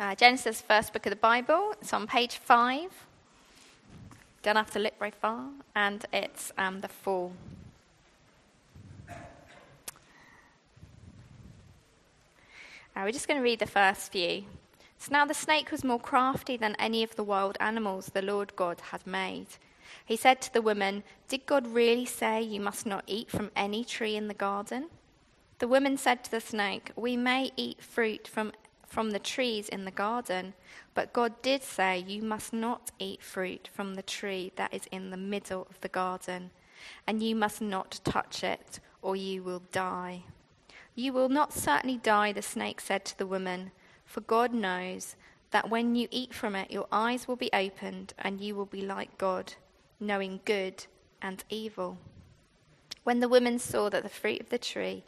Uh, 0.00 0.14
Genesis, 0.14 0.62
first 0.62 0.94
book 0.94 1.04
of 1.04 1.10
the 1.10 1.16
Bible. 1.16 1.74
It's 1.78 1.92
on 1.92 2.06
page 2.06 2.36
five. 2.36 2.90
Don't 4.42 4.56
have 4.56 4.70
to 4.70 4.78
look 4.78 4.98
very 4.98 5.10
far, 5.10 5.50
and 5.76 6.06
it's 6.10 6.50
um, 6.56 6.80
the 6.80 6.88
fall. 6.88 7.34
Uh, 9.10 9.14
we're 12.96 13.12
just 13.12 13.28
going 13.28 13.38
to 13.38 13.44
read 13.44 13.58
the 13.58 13.66
first 13.66 14.10
few. 14.10 14.44
So 14.96 15.12
now 15.12 15.26
the 15.26 15.34
snake 15.34 15.70
was 15.70 15.84
more 15.84 16.00
crafty 16.00 16.56
than 16.56 16.76
any 16.76 17.02
of 17.02 17.14
the 17.14 17.22
wild 17.22 17.58
animals 17.60 18.06
the 18.06 18.22
Lord 18.22 18.56
God 18.56 18.80
had 18.92 19.06
made. 19.06 19.48
He 20.06 20.16
said 20.16 20.40
to 20.40 20.52
the 20.54 20.62
woman, 20.62 21.02
Did 21.28 21.44
God 21.44 21.66
really 21.66 22.06
say 22.06 22.40
you 22.40 22.62
must 22.62 22.86
not 22.86 23.04
eat 23.06 23.30
from 23.30 23.50
any 23.54 23.84
tree 23.84 24.16
in 24.16 24.28
the 24.28 24.34
garden? 24.34 24.86
The 25.58 25.68
woman 25.68 25.98
said 25.98 26.24
to 26.24 26.30
the 26.30 26.40
snake, 26.40 26.90
We 26.96 27.18
may 27.18 27.50
eat 27.58 27.82
fruit 27.82 28.26
from 28.26 28.52
from 28.90 29.12
the 29.12 29.20
trees 29.20 29.68
in 29.68 29.84
the 29.84 29.90
garden, 29.92 30.52
but 30.94 31.12
God 31.12 31.40
did 31.42 31.62
say, 31.62 32.04
You 32.06 32.22
must 32.22 32.52
not 32.52 32.90
eat 32.98 33.22
fruit 33.22 33.70
from 33.72 33.94
the 33.94 34.02
tree 34.02 34.52
that 34.56 34.74
is 34.74 34.86
in 34.90 35.10
the 35.10 35.16
middle 35.16 35.66
of 35.70 35.80
the 35.80 35.88
garden, 35.88 36.50
and 37.06 37.22
you 37.22 37.36
must 37.36 37.62
not 37.62 38.00
touch 38.04 38.42
it, 38.42 38.80
or 39.00 39.14
you 39.14 39.44
will 39.44 39.62
die. 39.70 40.24
You 40.96 41.12
will 41.12 41.28
not 41.28 41.52
certainly 41.52 41.98
die, 41.98 42.32
the 42.32 42.42
snake 42.42 42.80
said 42.80 43.04
to 43.06 43.16
the 43.16 43.28
woman, 43.28 43.70
for 44.04 44.22
God 44.22 44.52
knows 44.52 45.14
that 45.52 45.70
when 45.70 45.94
you 45.94 46.08
eat 46.10 46.34
from 46.34 46.56
it, 46.56 46.72
your 46.72 46.88
eyes 46.90 47.28
will 47.28 47.36
be 47.36 47.50
opened, 47.52 48.12
and 48.18 48.40
you 48.40 48.56
will 48.56 48.66
be 48.66 48.82
like 48.82 49.16
God, 49.18 49.54
knowing 50.00 50.40
good 50.44 50.86
and 51.22 51.44
evil. 51.48 51.96
When 53.04 53.20
the 53.20 53.28
woman 53.28 53.60
saw 53.60 53.88
that 53.88 54.02
the 54.02 54.08
fruit 54.08 54.40
of 54.40 54.48
the 54.48 54.58
tree 54.58 55.04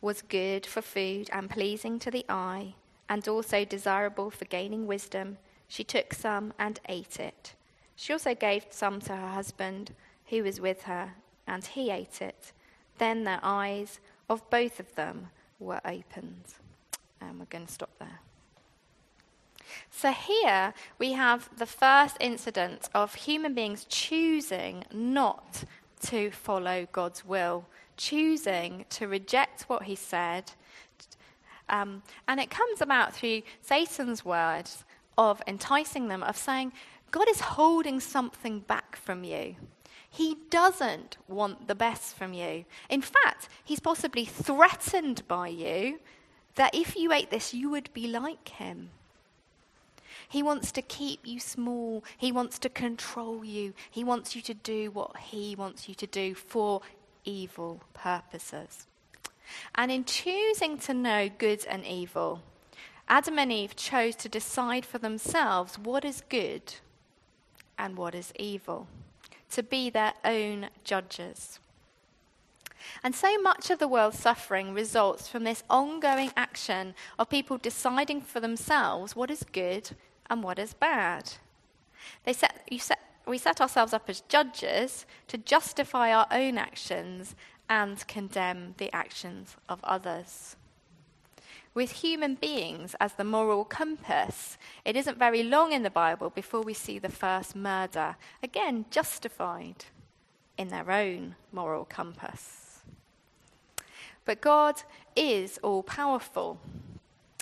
was 0.00 0.22
good 0.22 0.64
for 0.64 0.82
food 0.82 1.28
and 1.32 1.50
pleasing 1.50 1.98
to 1.98 2.10
the 2.10 2.24
eye, 2.28 2.74
and 3.08 3.26
also 3.26 3.64
desirable 3.64 4.30
for 4.30 4.44
gaining 4.44 4.86
wisdom, 4.86 5.38
she 5.66 5.84
took 5.84 6.14
some 6.14 6.52
and 6.58 6.80
ate 6.88 7.18
it. 7.20 7.54
She 7.96 8.12
also 8.12 8.34
gave 8.34 8.66
some 8.70 9.00
to 9.00 9.16
her 9.16 9.28
husband, 9.28 9.92
who 10.26 10.42
was 10.42 10.60
with 10.60 10.82
her, 10.82 11.10
and 11.46 11.64
he 11.64 11.90
ate 11.90 12.22
it. 12.22 12.52
Then 12.98 13.24
their 13.24 13.40
eyes 13.42 14.00
of 14.28 14.48
both 14.50 14.78
of 14.78 14.94
them 14.94 15.28
were 15.58 15.80
opened. 15.84 16.54
And 17.20 17.38
we're 17.38 17.46
going 17.46 17.66
to 17.66 17.72
stop 17.72 17.90
there. 17.98 18.20
So 19.90 20.12
here 20.12 20.74
we 20.98 21.12
have 21.12 21.50
the 21.58 21.66
first 21.66 22.16
incident 22.20 22.88
of 22.94 23.14
human 23.14 23.54
beings 23.54 23.84
choosing 23.88 24.84
not 24.92 25.64
to 26.06 26.30
follow 26.30 26.86
God's 26.92 27.24
will 27.24 27.66
choosing 27.98 28.86
to 28.90 29.06
reject 29.06 29.64
what 29.64 29.82
he 29.82 29.94
said. 29.94 30.52
Um, 31.68 32.02
and 32.26 32.40
it 32.40 32.48
comes 32.48 32.80
about 32.80 33.14
through 33.14 33.42
Satan's 33.60 34.24
words 34.24 34.84
of 35.18 35.42
enticing 35.46 36.08
them, 36.08 36.22
of 36.22 36.36
saying, 36.36 36.72
God 37.10 37.28
is 37.28 37.40
holding 37.40 38.00
something 38.00 38.60
back 38.60 38.96
from 38.96 39.24
you. 39.24 39.56
He 40.08 40.38
doesn't 40.48 41.18
want 41.28 41.68
the 41.68 41.74
best 41.74 42.16
from 42.16 42.32
you. 42.32 42.64
In 42.88 43.02
fact, 43.02 43.48
he's 43.62 43.80
possibly 43.80 44.24
threatened 44.24 45.26
by 45.28 45.48
you 45.48 46.00
that 46.54 46.74
if 46.74 46.96
you 46.96 47.12
ate 47.12 47.30
this, 47.30 47.52
you 47.52 47.68
would 47.70 47.92
be 47.92 48.08
like 48.08 48.48
him. 48.48 48.90
He 50.28 50.42
wants 50.42 50.72
to 50.72 50.82
keep 50.82 51.20
you 51.24 51.40
small. 51.40 52.04
He 52.16 52.32
wants 52.32 52.58
to 52.60 52.68
control 52.68 53.44
you. 53.44 53.72
He 53.90 54.04
wants 54.04 54.36
you 54.36 54.42
to 54.42 54.54
do 54.54 54.90
what 54.90 55.16
he 55.16 55.54
wants 55.54 55.88
you 55.88 55.94
to 55.94 56.06
do 56.06 56.34
for 56.34 56.82
evil 57.24 57.80
purposes. 57.94 58.86
And 59.74 59.90
in 59.90 60.04
choosing 60.04 60.78
to 60.78 60.94
know 60.94 61.28
good 61.28 61.64
and 61.66 61.84
evil, 61.86 62.42
Adam 63.08 63.38
and 63.38 63.50
Eve 63.50 63.74
chose 63.74 64.14
to 64.16 64.28
decide 64.28 64.84
for 64.84 64.98
themselves 64.98 65.78
what 65.78 66.04
is 66.04 66.22
good 66.28 66.74
and 67.78 67.96
what 67.96 68.14
is 68.14 68.32
evil, 68.38 68.86
to 69.50 69.62
be 69.62 69.88
their 69.88 70.12
own 70.24 70.68
judges. 70.84 71.58
And 73.02 73.14
so 73.14 73.40
much 73.40 73.70
of 73.70 73.78
the 73.78 73.88
world's 73.88 74.18
suffering 74.18 74.74
results 74.74 75.28
from 75.28 75.44
this 75.44 75.64
ongoing 75.70 76.30
action 76.36 76.94
of 77.18 77.30
people 77.30 77.58
deciding 77.58 78.20
for 78.20 78.40
themselves 78.40 79.16
what 79.16 79.30
is 79.30 79.44
good 79.52 79.90
and 80.28 80.42
what 80.42 80.58
is 80.58 80.74
bad. 80.74 81.32
They 82.24 82.32
set, 82.32 82.62
you 82.70 82.78
set, 82.78 83.00
we 83.28 83.38
set 83.38 83.60
ourselves 83.60 83.92
up 83.92 84.08
as 84.08 84.22
judges 84.22 85.06
to 85.28 85.38
justify 85.38 86.12
our 86.12 86.26
own 86.30 86.58
actions 86.58 87.34
and 87.68 88.06
condemn 88.08 88.74
the 88.78 88.94
actions 88.94 89.56
of 89.68 89.80
others. 89.84 90.56
With 91.74 91.92
human 91.92 92.34
beings 92.34 92.96
as 92.98 93.12
the 93.12 93.24
moral 93.24 93.64
compass, 93.64 94.56
it 94.84 94.96
isn't 94.96 95.18
very 95.18 95.42
long 95.42 95.72
in 95.72 95.82
the 95.82 95.90
Bible 95.90 96.30
before 96.30 96.62
we 96.62 96.74
see 96.74 96.98
the 96.98 97.08
first 97.08 97.54
murder, 97.54 98.16
again 98.42 98.86
justified 98.90 99.84
in 100.56 100.68
their 100.68 100.90
own 100.90 101.36
moral 101.52 101.84
compass. 101.84 102.80
But 104.24 104.40
God 104.40 104.82
is 105.14 105.58
all 105.62 105.82
powerful. 105.82 106.58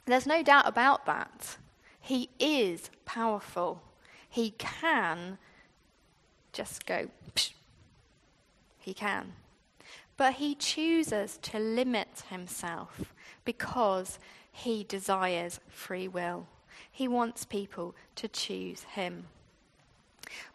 There's 0.05 0.27
no 0.27 0.43
doubt 0.43 0.69
about 0.69 1.07
that. 1.07 1.57
He 2.01 2.29
is 2.39 2.91
powerful. 3.05 3.83
He 4.29 4.51
can 4.51 5.39
just 6.57 6.87
go, 6.87 7.09
psh. 7.35 7.51
he 8.79 8.95
can. 8.95 9.35
But 10.17 10.35
he 10.35 10.55
chooses 10.55 11.39
to 11.43 11.59
limit 11.59 12.25
himself 12.31 13.13
because 13.45 14.19
he 14.51 14.85
desires 14.85 15.61
free 15.69 16.09
will. 16.09 16.47
He 16.91 17.07
wants 17.07 17.45
people 17.45 17.95
to 18.15 18.27
choose 18.27 18.85
him. 18.85 19.27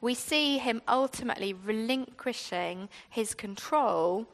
We 0.02 0.16
see 0.16 0.58
him 0.58 0.82
ultimately 0.88 1.54
relinquishing 1.54 2.90
his 3.10 3.36
control 3.36 4.28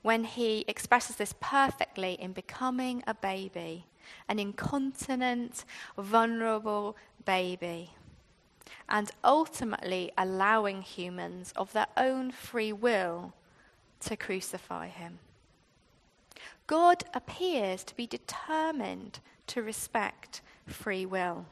when 0.00 0.24
he 0.24 0.64
expresses 0.66 1.16
this 1.16 1.34
perfectly 1.38 2.14
in 2.14 2.32
becoming 2.32 3.04
a 3.06 3.12
baby 3.12 3.84
an 4.28 4.38
incontinent, 4.38 5.64
vulnerable 5.96 6.96
baby, 7.24 7.90
and 8.88 9.10
ultimately 9.24 10.12
allowing 10.16 10.82
humans 10.82 11.52
of 11.56 11.72
their 11.72 11.86
own 11.96 12.30
free 12.30 12.72
will 12.72 13.32
to 14.00 14.16
crucify 14.16 14.88
him. 14.88 15.18
God 16.66 17.04
appears 17.14 17.82
to 17.84 17.96
be 17.96 18.06
determined 18.06 19.20
to 19.48 19.62
respect 19.62 20.40
free 20.66 21.04
will. 21.04 21.46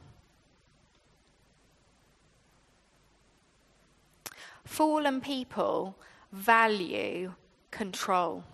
Fallen 4.64 5.20
people 5.20 5.96
value 6.30 7.32
control. 7.70 8.44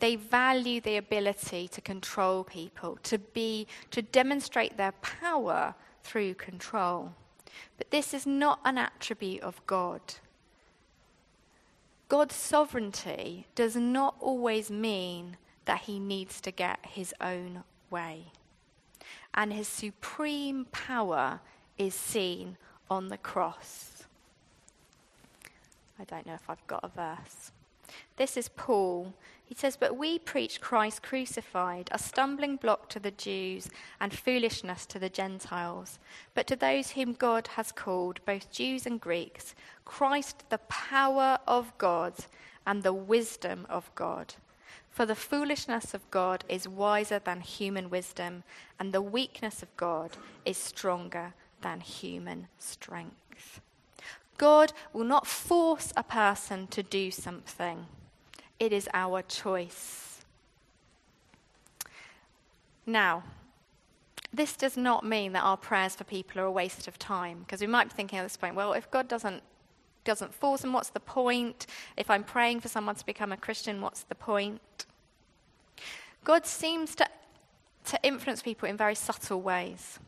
They 0.00 0.16
value 0.16 0.80
the 0.80 0.96
ability 0.96 1.68
to 1.68 1.80
control 1.80 2.44
people, 2.44 2.98
to 3.04 3.18
be, 3.18 3.66
to 3.90 4.02
demonstrate 4.02 4.76
their 4.76 4.92
power 4.92 5.74
through 6.02 6.34
control. 6.34 7.12
But 7.76 7.90
this 7.90 8.12
is 8.12 8.26
not 8.26 8.60
an 8.64 8.78
attribute 8.78 9.42
of 9.42 9.64
God. 9.66 10.00
God's 12.08 12.34
sovereignty 12.34 13.46
does 13.54 13.76
not 13.76 14.14
always 14.20 14.70
mean 14.70 15.36
that 15.66 15.82
he 15.82 15.98
needs 15.98 16.40
to 16.40 16.50
get 16.50 16.78
his 16.82 17.14
own 17.20 17.64
way. 17.90 18.32
And 19.34 19.52
his 19.52 19.68
supreme 19.68 20.66
power 20.72 21.40
is 21.76 21.94
seen 21.94 22.56
on 22.90 23.08
the 23.08 23.18
cross. 23.18 24.04
I 26.00 26.04
don't 26.04 26.26
know 26.26 26.34
if 26.34 26.48
I've 26.48 26.66
got 26.66 26.84
a 26.84 26.88
verse. 26.88 27.52
This 28.16 28.36
is 28.36 28.48
Paul 28.48 29.14
he 29.48 29.54
says, 29.54 29.78
But 29.78 29.96
we 29.96 30.18
preach 30.18 30.60
Christ 30.60 31.02
crucified, 31.02 31.88
a 31.90 31.98
stumbling 31.98 32.56
block 32.56 32.90
to 32.90 33.00
the 33.00 33.10
Jews 33.10 33.70
and 33.98 34.12
foolishness 34.12 34.84
to 34.84 34.98
the 34.98 35.08
Gentiles. 35.08 35.98
But 36.34 36.46
to 36.48 36.56
those 36.56 36.90
whom 36.90 37.14
God 37.14 37.46
has 37.48 37.72
called, 37.72 38.20
both 38.26 38.52
Jews 38.52 38.84
and 38.84 39.00
Greeks, 39.00 39.54
Christ 39.86 40.44
the 40.50 40.58
power 40.58 41.38
of 41.46 41.72
God 41.78 42.12
and 42.66 42.82
the 42.82 42.92
wisdom 42.92 43.64
of 43.70 43.90
God. 43.94 44.34
For 44.90 45.06
the 45.06 45.14
foolishness 45.14 45.94
of 45.94 46.10
God 46.10 46.44
is 46.46 46.68
wiser 46.68 47.18
than 47.18 47.40
human 47.40 47.88
wisdom, 47.88 48.44
and 48.78 48.92
the 48.92 49.00
weakness 49.00 49.62
of 49.62 49.74
God 49.78 50.10
is 50.44 50.58
stronger 50.58 51.32
than 51.62 51.80
human 51.80 52.48
strength. 52.58 53.62
God 54.38 54.72
will 54.92 55.04
not 55.04 55.26
force 55.26 55.92
a 55.96 56.02
person 56.02 56.66
to 56.68 56.82
do 56.82 57.10
something. 57.10 57.86
It 58.58 58.72
is 58.72 58.88
our 58.94 59.22
choice. 59.22 60.20
Now, 62.86 63.24
this 64.32 64.56
does 64.56 64.76
not 64.76 65.04
mean 65.04 65.32
that 65.32 65.42
our 65.42 65.56
prayers 65.56 65.94
for 65.94 66.04
people 66.04 66.40
are 66.40 66.46
a 66.46 66.50
waste 66.50 66.88
of 66.88 66.98
time, 66.98 67.40
because 67.40 67.60
we 67.60 67.66
might 67.66 67.88
be 67.88 67.94
thinking 67.94 68.18
at 68.18 68.22
this 68.22 68.36
point, 68.36 68.54
well, 68.54 68.72
if 68.72 68.90
God 68.90 69.08
doesn't 69.08 69.42
doesn't 70.04 70.32
force 70.32 70.62
them, 70.62 70.72
what's 70.72 70.88
the 70.88 71.00
point? 71.00 71.66
If 71.98 72.08
I'm 72.08 72.24
praying 72.24 72.60
for 72.60 72.68
someone 72.68 72.94
to 72.94 73.04
become 73.04 73.30
a 73.30 73.36
Christian, 73.36 73.82
what's 73.82 74.04
the 74.04 74.14
point? 74.14 74.86
God 76.24 76.46
seems 76.46 76.94
to, 76.94 77.06
to 77.86 77.98
influence 78.02 78.40
people 78.40 78.70
in 78.70 78.76
very 78.76 78.94
subtle 78.94 79.42
ways. 79.42 79.98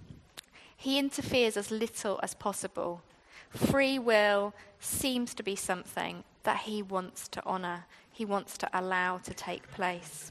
He 0.74 0.98
interferes 0.98 1.58
as 1.58 1.70
little 1.70 2.18
as 2.22 2.32
possible. 2.32 3.02
Free 3.50 3.98
will 3.98 4.54
seems 4.78 5.34
to 5.34 5.42
be 5.42 5.56
something 5.56 6.24
that 6.44 6.58
he 6.58 6.82
wants 6.82 7.28
to 7.28 7.42
honor 7.44 7.84
he 8.20 8.26
wants 8.26 8.58
to 8.58 8.68
allow 8.74 9.16
to 9.16 9.32
take 9.32 9.70
place. 9.70 10.30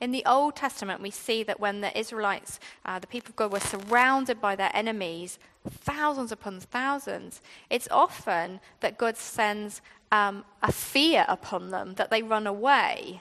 In 0.00 0.10
the 0.10 0.24
Old 0.24 0.56
Testament, 0.56 1.02
we 1.02 1.10
see 1.10 1.42
that 1.42 1.60
when 1.60 1.82
the 1.82 1.94
Israelites, 1.98 2.58
uh, 2.86 2.98
the 2.98 3.06
people 3.06 3.28
of 3.28 3.36
God, 3.36 3.52
were 3.52 3.60
surrounded 3.60 4.40
by 4.40 4.56
their 4.56 4.70
enemies, 4.72 5.38
thousands 5.68 6.32
upon 6.32 6.60
thousands, 6.60 7.42
it's 7.68 7.88
often 7.90 8.60
that 8.80 8.96
God 8.96 9.18
sends 9.18 9.82
um, 10.10 10.46
a 10.62 10.72
fear 10.72 11.26
upon 11.28 11.68
them 11.68 11.92
that 11.96 12.10
they 12.10 12.22
run 12.22 12.46
away 12.46 13.20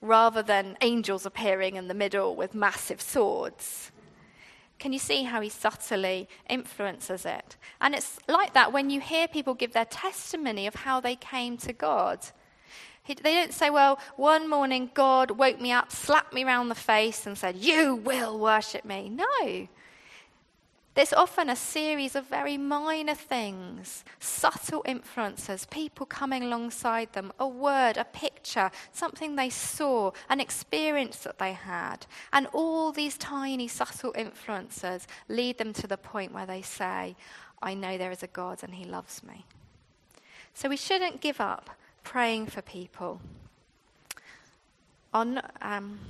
rather 0.00 0.42
than 0.42 0.76
angels 0.80 1.24
appearing 1.24 1.76
in 1.76 1.86
the 1.86 1.94
middle 1.94 2.34
with 2.34 2.56
massive 2.56 3.00
swords. 3.00 3.92
Can 4.78 4.92
you 4.92 4.98
see 4.98 5.24
how 5.24 5.40
he 5.40 5.48
subtly 5.48 6.28
influences 6.48 7.26
it? 7.26 7.56
And 7.80 7.94
it's 7.94 8.18
like 8.28 8.54
that 8.54 8.72
when 8.72 8.90
you 8.90 9.00
hear 9.00 9.26
people 9.26 9.54
give 9.54 9.72
their 9.72 9.84
testimony 9.84 10.66
of 10.66 10.74
how 10.74 11.00
they 11.00 11.16
came 11.16 11.56
to 11.58 11.72
God. 11.72 12.20
They 13.06 13.34
don't 13.34 13.54
say, 13.54 13.70
well, 13.70 13.98
one 14.16 14.50
morning 14.50 14.90
God 14.92 15.30
woke 15.32 15.60
me 15.60 15.72
up, 15.72 15.90
slapped 15.90 16.34
me 16.34 16.44
round 16.44 16.70
the 16.70 16.74
face, 16.74 17.26
and 17.26 17.38
said, 17.38 17.56
You 17.56 17.96
will 17.96 18.38
worship 18.38 18.84
me. 18.84 19.08
No. 19.08 19.68
There's 20.98 21.12
often 21.12 21.48
a 21.48 21.54
series 21.54 22.16
of 22.16 22.26
very 22.26 22.56
minor 22.58 23.14
things, 23.14 24.04
subtle 24.18 24.82
influences, 24.84 25.64
people 25.66 26.06
coming 26.06 26.42
alongside 26.42 27.12
them, 27.12 27.32
a 27.38 27.46
word, 27.46 27.96
a 27.96 28.04
picture, 28.04 28.72
something 28.90 29.36
they 29.36 29.48
saw, 29.48 30.10
an 30.28 30.40
experience 30.40 31.18
that 31.18 31.38
they 31.38 31.52
had. 31.52 32.04
And 32.32 32.48
all 32.52 32.90
these 32.90 33.16
tiny, 33.16 33.68
subtle 33.68 34.12
influences 34.16 35.06
lead 35.28 35.58
them 35.58 35.72
to 35.74 35.86
the 35.86 35.96
point 35.96 36.34
where 36.34 36.46
they 36.46 36.62
say, 36.62 37.14
I 37.62 37.74
know 37.74 37.96
there 37.96 38.10
is 38.10 38.24
a 38.24 38.26
God 38.26 38.64
and 38.64 38.74
he 38.74 38.84
loves 38.84 39.22
me. 39.22 39.46
So 40.52 40.68
we 40.68 40.76
shouldn't 40.76 41.20
give 41.20 41.40
up 41.40 41.70
praying 42.02 42.46
for 42.46 42.60
people. 42.60 43.20
On, 45.14 45.40
um, 45.62 46.00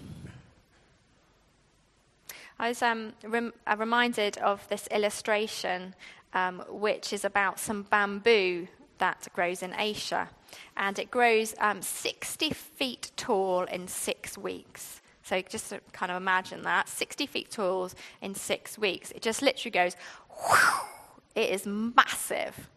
I 2.58 2.68
was 2.68 2.82
um, 2.82 3.12
rem- 3.22 3.52
uh, 3.66 3.76
reminded 3.78 4.36
of 4.38 4.66
this 4.68 4.88
illustration, 4.88 5.94
um, 6.34 6.62
which 6.68 7.12
is 7.12 7.24
about 7.24 7.60
some 7.60 7.84
bamboo 7.84 8.66
that 8.98 9.28
grows 9.32 9.62
in 9.62 9.74
Asia. 9.78 10.28
And 10.76 10.98
it 10.98 11.10
grows 11.10 11.54
um, 11.60 11.82
60 11.82 12.50
feet 12.50 13.12
tall 13.16 13.62
in 13.62 13.86
six 13.86 14.36
weeks. 14.36 15.00
So 15.22 15.40
just 15.42 15.72
kind 15.92 16.10
of 16.10 16.16
imagine 16.16 16.62
that 16.62 16.88
60 16.88 17.26
feet 17.26 17.50
tall 17.50 17.90
in 18.22 18.34
six 18.34 18.78
weeks. 18.78 19.10
It 19.12 19.22
just 19.22 19.42
literally 19.42 19.70
goes, 19.70 19.94
whoosh, 20.30 20.88
it 21.34 21.50
is 21.50 21.66
massive. 21.66 22.68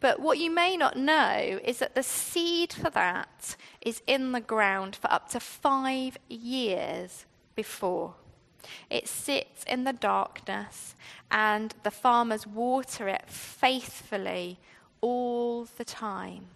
But 0.00 0.20
what 0.20 0.38
you 0.38 0.50
may 0.50 0.76
not 0.76 0.96
know 0.96 1.60
is 1.64 1.78
that 1.78 1.94
the 1.94 2.02
seed 2.02 2.72
for 2.72 2.90
that 2.90 3.56
is 3.80 4.02
in 4.06 4.32
the 4.32 4.40
ground 4.40 4.96
for 4.96 5.10
up 5.12 5.28
to 5.30 5.40
five 5.40 6.16
years 6.28 7.26
before. 7.54 8.14
It 8.88 9.08
sits 9.08 9.64
in 9.64 9.84
the 9.84 9.92
darkness, 9.92 10.94
and 11.30 11.74
the 11.82 11.90
farmers 11.90 12.46
water 12.46 13.08
it 13.08 13.24
faithfully 13.28 14.58
all 15.00 15.66
the 15.76 15.84
time. 15.84 16.46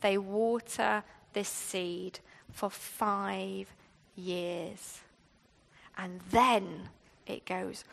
They 0.00 0.18
water 0.18 1.04
this 1.32 1.48
seed 1.48 2.18
for 2.50 2.70
five 2.70 3.72
years. 4.16 5.00
And 5.96 6.20
then 6.30 6.88
it 7.26 7.44
goes, 7.44 7.84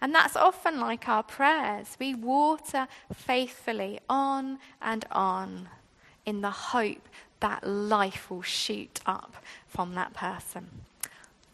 and 0.00 0.14
that's 0.14 0.36
often 0.36 0.80
like 0.80 1.08
our 1.08 1.22
prayers. 1.22 1.96
We 1.98 2.14
water 2.14 2.88
faithfully 3.12 4.00
on 4.08 4.58
and 4.82 5.06
on 5.10 5.68
in 6.26 6.42
the 6.42 6.50
hope 6.50 7.08
that 7.40 7.66
life 7.66 8.30
will 8.30 8.42
shoot 8.42 9.00
up 9.06 9.36
from 9.66 9.94
that 9.94 10.12
person. 10.14 10.82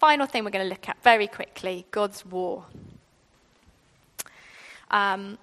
Final 0.00 0.26
thing 0.26 0.44
we're 0.44 0.50
going 0.50 0.64
to 0.64 0.70
look 0.70 0.88
at 0.88 1.00
very 1.02 1.26
quickly 1.26 1.84
God's 1.90 2.24
war. 2.24 2.64
Um, 4.90 5.36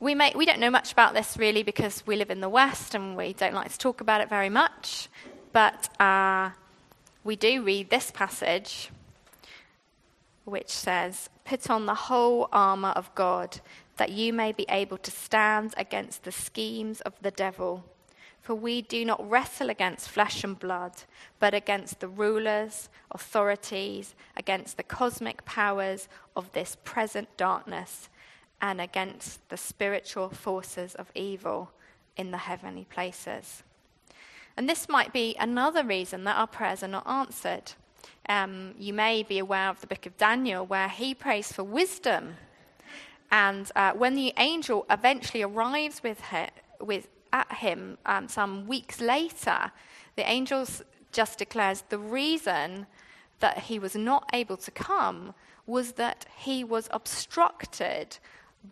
we, 0.00 0.14
may, 0.14 0.32
we 0.34 0.46
don't 0.46 0.60
know 0.60 0.70
much 0.70 0.92
about 0.92 1.12
this 1.12 1.36
really 1.36 1.62
because 1.62 2.02
we 2.06 2.16
live 2.16 2.30
in 2.30 2.40
the 2.40 2.48
West 2.48 2.94
and 2.94 3.14
we 3.18 3.34
don't 3.34 3.52
like 3.52 3.70
to 3.70 3.76
talk 3.76 4.00
about 4.00 4.22
it 4.22 4.30
very 4.30 4.48
much, 4.48 5.08
but 5.52 5.90
uh, 6.00 6.50
we 7.22 7.36
do 7.36 7.62
read 7.62 7.90
this 7.90 8.10
passage 8.10 8.88
which 10.46 10.70
says, 10.70 11.28
Put 11.44 11.68
on 11.68 11.84
the 11.84 11.94
whole 11.94 12.48
armour 12.50 12.94
of 12.96 13.14
God, 13.14 13.60
that 13.98 14.10
you 14.10 14.32
may 14.32 14.52
be 14.52 14.64
able 14.70 14.96
to 14.96 15.10
stand 15.10 15.74
against 15.76 16.24
the 16.24 16.32
schemes 16.32 17.02
of 17.02 17.12
the 17.20 17.30
devil. 17.30 17.84
For 18.42 18.56
we 18.56 18.82
do 18.82 19.04
not 19.04 19.30
wrestle 19.30 19.70
against 19.70 20.08
flesh 20.08 20.42
and 20.42 20.58
blood, 20.58 20.92
but 21.38 21.54
against 21.54 22.00
the 22.00 22.08
rulers, 22.08 22.88
authorities, 23.12 24.16
against 24.36 24.76
the 24.76 24.82
cosmic 24.82 25.44
powers 25.44 26.08
of 26.34 26.52
this 26.52 26.76
present 26.82 27.28
darkness, 27.36 28.08
and 28.60 28.80
against 28.80 29.48
the 29.48 29.56
spiritual 29.56 30.28
forces 30.28 30.96
of 30.96 31.12
evil 31.14 31.70
in 32.16 32.32
the 32.32 32.38
heavenly 32.38 32.84
places. 32.84 33.62
And 34.56 34.68
this 34.68 34.88
might 34.88 35.12
be 35.12 35.36
another 35.38 35.84
reason 35.84 36.24
that 36.24 36.36
our 36.36 36.48
prayers 36.48 36.82
are 36.82 36.88
not 36.88 37.06
answered. 37.06 37.72
Um, 38.28 38.74
you 38.76 38.92
may 38.92 39.22
be 39.22 39.38
aware 39.38 39.68
of 39.68 39.80
the 39.80 39.86
book 39.86 40.04
of 40.04 40.16
Daniel, 40.16 40.66
where 40.66 40.88
he 40.88 41.14
prays 41.14 41.52
for 41.52 41.62
wisdom. 41.62 42.34
And 43.30 43.70
uh, 43.76 43.92
when 43.92 44.14
the 44.14 44.34
angel 44.36 44.84
eventually 44.90 45.42
arrives 45.42 46.02
with, 46.02 46.20
her, 46.20 46.48
with 46.80 47.08
at 47.32 47.52
him 47.52 47.98
um, 48.06 48.28
some 48.28 48.66
weeks 48.66 49.00
later, 49.00 49.72
the 50.16 50.28
angel 50.28 50.66
just 51.12 51.38
declares 51.38 51.84
the 51.88 51.98
reason 51.98 52.86
that 53.40 53.58
he 53.58 53.78
was 53.78 53.94
not 53.94 54.28
able 54.32 54.56
to 54.56 54.70
come 54.70 55.34
was 55.66 55.92
that 55.92 56.26
he 56.36 56.64
was 56.64 56.88
obstructed 56.92 58.18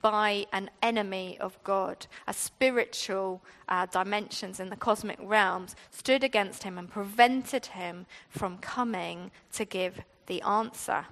by 0.02 0.46
an 0.52 0.70
enemy 0.82 1.36
of 1.40 1.62
God. 1.64 2.06
A 2.26 2.32
spiritual 2.32 3.42
uh, 3.68 3.86
dimensions 3.86 4.60
in 4.60 4.70
the 4.70 4.76
cosmic 4.76 5.18
realms 5.20 5.76
stood 5.90 6.24
against 6.24 6.62
him 6.62 6.78
and 6.78 6.88
prevented 6.88 7.66
him 7.66 8.06
from 8.28 8.58
coming 8.58 9.30
to 9.52 9.64
give 9.64 10.00
the 10.26 10.40
answer. 10.42 11.04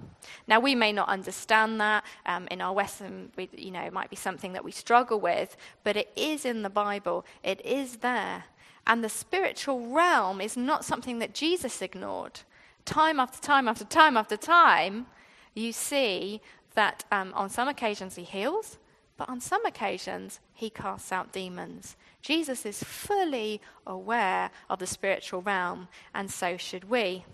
Now, 0.47 0.61
we 0.61 0.75
may 0.75 0.93
not 0.93 1.09
understand 1.09 1.81
that 1.81 2.05
um, 2.25 2.47
in 2.49 2.61
our 2.61 2.73
Western, 2.73 3.31
we, 3.35 3.49
you 3.55 3.69
know, 3.69 3.81
it 3.81 3.91
might 3.91 4.09
be 4.09 4.15
something 4.15 4.53
that 4.53 4.63
we 4.63 4.71
struggle 4.71 5.19
with, 5.19 5.57
but 5.83 5.97
it 5.97 6.09
is 6.15 6.45
in 6.45 6.61
the 6.61 6.69
Bible, 6.69 7.25
it 7.43 7.63
is 7.65 7.97
there. 7.97 8.45
And 8.87 9.03
the 9.03 9.09
spiritual 9.09 9.87
realm 9.87 10.39
is 10.39 10.55
not 10.55 10.85
something 10.85 11.19
that 11.19 11.33
Jesus 11.33 11.81
ignored. 11.81 12.39
Time 12.85 13.19
after 13.19 13.39
time 13.39 13.67
after 13.67 13.83
time 13.83 14.15
after 14.15 14.37
time, 14.37 15.05
you 15.53 15.73
see 15.73 16.41
that 16.75 17.05
um, 17.11 17.33
on 17.35 17.49
some 17.49 17.67
occasions 17.67 18.15
he 18.15 18.23
heals, 18.23 18.77
but 19.17 19.29
on 19.29 19.41
some 19.41 19.65
occasions 19.65 20.39
he 20.53 20.69
casts 20.69 21.11
out 21.11 21.31
demons. 21.31 21.95
Jesus 22.21 22.65
is 22.65 22.83
fully 22.83 23.61
aware 23.85 24.51
of 24.69 24.79
the 24.79 24.87
spiritual 24.87 25.41
realm, 25.41 25.87
and 26.13 26.31
so 26.31 26.57
should 26.57 26.89
we. 26.89 27.25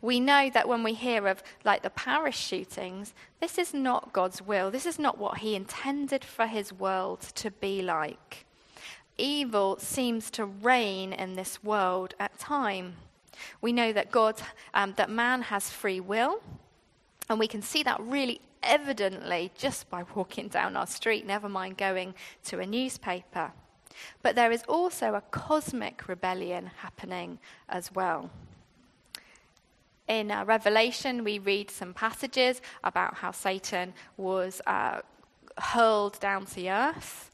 We 0.00 0.20
know 0.20 0.48
that 0.50 0.68
when 0.68 0.82
we 0.82 0.94
hear 0.94 1.26
of 1.26 1.42
like 1.64 1.82
the 1.82 1.90
Paris 1.90 2.36
shootings, 2.36 3.14
this 3.40 3.58
is 3.58 3.74
not 3.74 4.12
God's 4.12 4.40
will. 4.40 4.70
This 4.70 4.86
is 4.86 4.98
not 4.98 5.18
what 5.18 5.38
he 5.38 5.56
intended 5.56 6.24
for 6.24 6.46
his 6.46 6.72
world 6.72 7.20
to 7.36 7.50
be 7.50 7.82
like. 7.82 8.46
Evil 9.16 9.76
seems 9.80 10.30
to 10.32 10.44
reign 10.44 11.12
in 11.12 11.34
this 11.34 11.64
world 11.64 12.14
at 12.20 12.38
time. 12.38 12.94
We 13.60 13.72
know 13.72 13.92
that 13.92 14.10
God, 14.12 14.36
um, 14.72 14.94
that 14.96 15.10
man 15.10 15.42
has 15.42 15.70
free 15.70 16.00
will, 16.00 16.40
and 17.28 17.38
we 17.38 17.46
can 17.46 17.62
see 17.62 17.82
that 17.82 18.00
really 18.00 18.40
evidently 18.62 19.50
just 19.56 19.88
by 19.90 20.04
walking 20.14 20.48
down 20.58 20.76
our 20.76 20.86
street, 20.86 21.26
never 21.26 21.48
mind 21.48 21.76
going 21.76 22.14
to 22.44 22.60
a 22.60 22.66
newspaper. 22.66 23.52
But 24.22 24.36
there 24.36 24.52
is 24.52 24.62
also 24.68 25.14
a 25.14 25.20
cosmic 25.20 26.08
rebellion 26.08 26.70
happening 26.82 27.38
as 27.68 27.92
well. 27.92 28.30
In 30.06 30.30
uh, 30.30 30.44
Revelation, 30.44 31.22
we 31.22 31.38
read 31.38 31.70
some 31.70 31.92
passages 31.92 32.62
about 32.82 33.14
how 33.14 33.30
Satan 33.30 33.92
was 34.16 34.62
uh, 34.66 35.00
hurled 35.58 36.18
down 36.20 36.46
to 36.46 36.68
earth. 36.68 37.30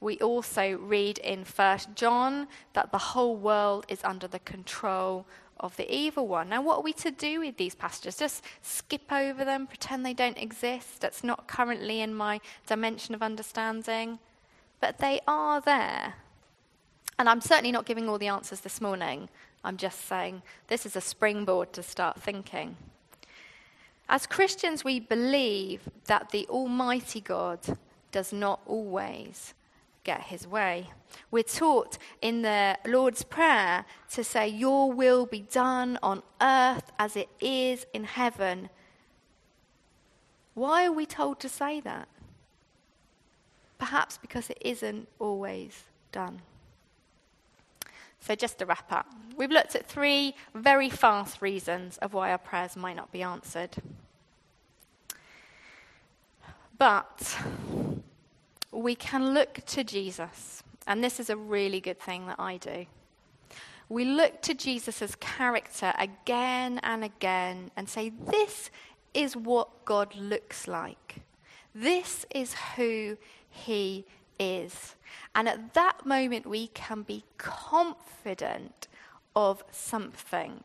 We 0.00 0.18
also 0.18 0.76
read 0.78 1.18
in 1.18 1.44
1 1.44 1.78
John 1.94 2.48
that 2.72 2.90
the 2.90 2.98
whole 2.98 3.36
world 3.36 3.86
is 3.88 4.02
under 4.02 4.26
the 4.26 4.40
control 4.40 5.24
of 5.60 5.76
the 5.76 5.92
evil 5.94 6.26
one. 6.26 6.48
Now, 6.48 6.62
what 6.62 6.76
are 6.76 6.82
we 6.82 6.92
to 6.94 7.10
do 7.10 7.40
with 7.40 7.56
these 7.56 7.74
passages? 7.74 8.16
Just 8.16 8.44
skip 8.62 9.10
over 9.10 9.44
them, 9.44 9.66
pretend 9.66 10.04
they 10.04 10.14
don't 10.14 10.38
exist? 10.38 11.00
That's 11.00 11.24
not 11.24 11.48
currently 11.48 12.00
in 12.00 12.14
my 12.14 12.40
dimension 12.66 13.14
of 13.14 13.22
understanding. 13.22 14.18
But 14.80 14.98
they 14.98 15.20
are 15.26 15.60
there. 15.60 16.14
And 17.18 17.28
I'm 17.28 17.40
certainly 17.40 17.72
not 17.72 17.86
giving 17.86 18.08
all 18.08 18.18
the 18.18 18.28
answers 18.28 18.60
this 18.60 18.80
morning. 18.80 19.28
I'm 19.64 19.76
just 19.76 20.06
saying 20.06 20.42
this 20.68 20.86
is 20.86 20.96
a 20.96 21.00
springboard 21.00 21.72
to 21.72 21.82
start 21.82 22.22
thinking. 22.22 22.76
As 24.08 24.26
Christians, 24.26 24.84
we 24.84 25.00
believe 25.00 25.88
that 26.04 26.30
the 26.30 26.46
Almighty 26.48 27.20
God 27.20 27.58
does 28.12 28.32
not 28.32 28.60
always 28.66 29.54
get 30.06 30.22
his 30.22 30.46
way. 30.46 30.90
We're 31.30 31.42
taught 31.42 31.98
in 32.22 32.42
the 32.42 32.78
Lord's 32.86 33.24
Prayer 33.24 33.84
to 34.12 34.22
say, 34.22 34.46
Your 34.48 34.92
will 34.92 35.26
be 35.26 35.40
done 35.40 35.98
on 36.02 36.22
earth 36.40 36.92
as 36.98 37.16
it 37.16 37.28
is 37.40 37.84
in 37.92 38.04
heaven. 38.04 38.70
Why 40.54 40.86
are 40.86 40.92
we 40.92 41.04
told 41.04 41.40
to 41.40 41.48
say 41.48 41.80
that? 41.80 42.08
Perhaps 43.78 44.16
because 44.16 44.48
it 44.48 44.58
isn't 44.60 45.08
always 45.18 45.84
done. 46.12 46.40
So, 48.20 48.34
just 48.34 48.58
to 48.58 48.66
wrap 48.66 48.90
up, 48.90 49.06
we've 49.36 49.50
looked 49.50 49.74
at 49.76 49.86
three 49.86 50.34
very 50.54 50.88
fast 50.88 51.42
reasons 51.42 51.98
of 51.98 52.14
why 52.14 52.30
our 52.30 52.38
prayers 52.38 52.76
might 52.76 52.96
not 52.96 53.12
be 53.12 53.22
answered. 53.22 53.76
But 56.78 57.38
we 58.72 58.94
can 58.94 59.34
look 59.34 59.64
to 59.66 59.84
Jesus, 59.84 60.62
and 60.86 61.02
this 61.02 61.18
is 61.20 61.30
a 61.30 61.36
really 61.36 61.80
good 61.80 62.00
thing 62.00 62.26
that 62.26 62.38
I 62.38 62.56
do. 62.56 62.86
We 63.88 64.04
look 64.04 64.42
to 64.42 64.54
Jesus' 64.54 65.14
character 65.20 65.92
again 65.98 66.80
and 66.82 67.04
again 67.04 67.70
and 67.76 67.88
say, 67.88 68.10
This 68.10 68.70
is 69.14 69.36
what 69.36 69.84
God 69.84 70.14
looks 70.16 70.66
like. 70.66 71.22
This 71.74 72.26
is 72.34 72.54
who 72.76 73.16
he 73.48 74.04
is. 74.38 74.96
And 75.34 75.48
at 75.48 75.74
that 75.74 76.04
moment, 76.04 76.46
we 76.46 76.68
can 76.68 77.02
be 77.02 77.24
confident 77.38 78.88
of 79.34 79.62
something. 79.70 80.64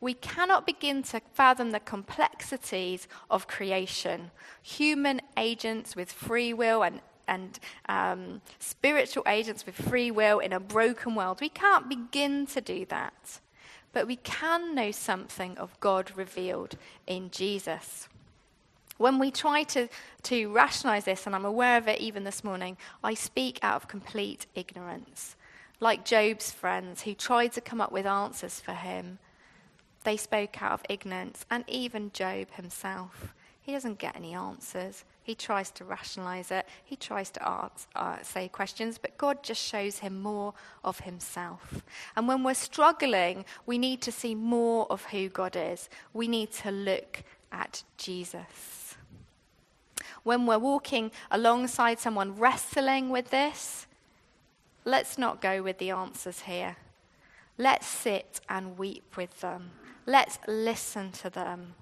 We 0.00 0.14
cannot 0.14 0.66
begin 0.66 1.02
to 1.04 1.20
fathom 1.34 1.70
the 1.70 1.80
complexities 1.80 3.08
of 3.30 3.46
creation. 3.46 4.30
Human 4.62 5.20
agents 5.36 5.94
with 5.94 6.10
free 6.10 6.52
will 6.52 6.82
and 6.82 7.00
and 7.28 7.58
um, 7.88 8.40
spiritual 8.58 9.22
agents 9.26 9.64
with 9.64 9.74
free 9.74 10.10
will 10.10 10.38
in 10.40 10.52
a 10.52 10.60
broken 10.60 11.14
world. 11.14 11.40
We 11.40 11.48
can't 11.48 11.88
begin 11.88 12.46
to 12.46 12.60
do 12.60 12.84
that. 12.86 13.40
But 13.92 14.06
we 14.06 14.16
can 14.16 14.74
know 14.74 14.90
something 14.90 15.56
of 15.58 15.78
God 15.80 16.12
revealed 16.16 16.76
in 17.06 17.30
Jesus. 17.30 18.08
When 18.96 19.18
we 19.18 19.30
try 19.30 19.62
to, 19.64 19.88
to 20.24 20.52
rationalize 20.52 21.04
this, 21.04 21.26
and 21.26 21.34
I'm 21.34 21.44
aware 21.44 21.78
of 21.78 21.88
it 21.88 22.00
even 22.00 22.24
this 22.24 22.42
morning, 22.42 22.76
I 23.02 23.14
speak 23.14 23.58
out 23.62 23.76
of 23.76 23.88
complete 23.88 24.46
ignorance. 24.54 25.36
Like 25.80 26.04
Job's 26.04 26.50
friends 26.50 27.02
who 27.02 27.14
tried 27.14 27.52
to 27.52 27.60
come 27.60 27.80
up 27.80 27.92
with 27.92 28.06
answers 28.06 28.60
for 28.60 28.72
him, 28.72 29.18
they 30.02 30.16
spoke 30.16 30.60
out 30.62 30.72
of 30.72 30.82
ignorance, 30.88 31.44
and 31.50 31.64
even 31.68 32.10
Job 32.12 32.50
himself. 32.52 33.34
He 33.62 33.72
doesn't 33.72 33.98
get 33.98 34.16
any 34.16 34.34
answers. 34.34 35.04
He 35.28 35.34
tries 35.34 35.70
to 35.72 35.84
rationalize 35.84 36.50
it. 36.50 36.64
He 36.82 36.96
tries 36.96 37.28
to 37.32 37.46
ask, 37.46 37.86
uh, 37.94 38.16
say 38.22 38.48
questions, 38.48 38.96
but 38.96 39.18
God 39.18 39.42
just 39.42 39.62
shows 39.62 39.98
him 39.98 40.22
more 40.22 40.54
of 40.82 41.00
himself. 41.00 41.82
And 42.16 42.26
when 42.26 42.42
we're 42.42 42.54
struggling, 42.54 43.44
we 43.66 43.76
need 43.76 44.00
to 44.00 44.10
see 44.10 44.34
more 44.34 44.86
of 44.88 45.04
who 45.04 45.28
God 45.28 45.54
is. 45.54 45.90
We 46.14 46.28
need 46.28 46.50
to 46.52 46.70
look 46.70 47.24
at 47.52 47.82
Jesus. 47.98 48.96
When 50.22 50.46
we're 50.46 50.58
walking 50.58 51.10
alongside 51.30 51.98
someone 51.98 52.38
wrestling 52.38 53.10
with 53.10 53.28
this, 53.28 53.86
let's 54.86 55.18
not 55.18 55.42
go 55.42 55.62
with 55.62 55.76
the 55.76 55.90
answers 55.90 56.40
here. 56.40 56.76
Let's 57.58 57.86
sit 57.86 58.40
and 58.48 58.78
weep 58.78 59.14
with 59.14 59.42
them. 59.42 59.72
Let's 60.06 60.38
listen 60.46 61.12
to 61.20 61.28
them. 61.28 61.74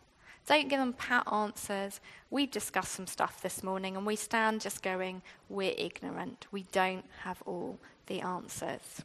Don't 0.46 0.68
give 0.68 0.78
them 0.78 0.92
pat 0.92 1.30
answers. 1.32 2.00
We've 2.30 2.50
discussed 2.50 2.92
some 2.92 3.08
stuff 3.08 3.42
this 3.42 3.62
morning 3.62 3.96
and 3.96 4.06
we 4.06 4.14
stand 4.14 4.60
just 4.60 4.82
going, 4.82 5.22
we're 5.48 5.74
ignorant. 5.76 6.46
We 6.52 6.62
don't 6.70 7.04
have 7.24 7.42
all 7.44 7.78
the 8.06 8.20
answers. 8.20 9.02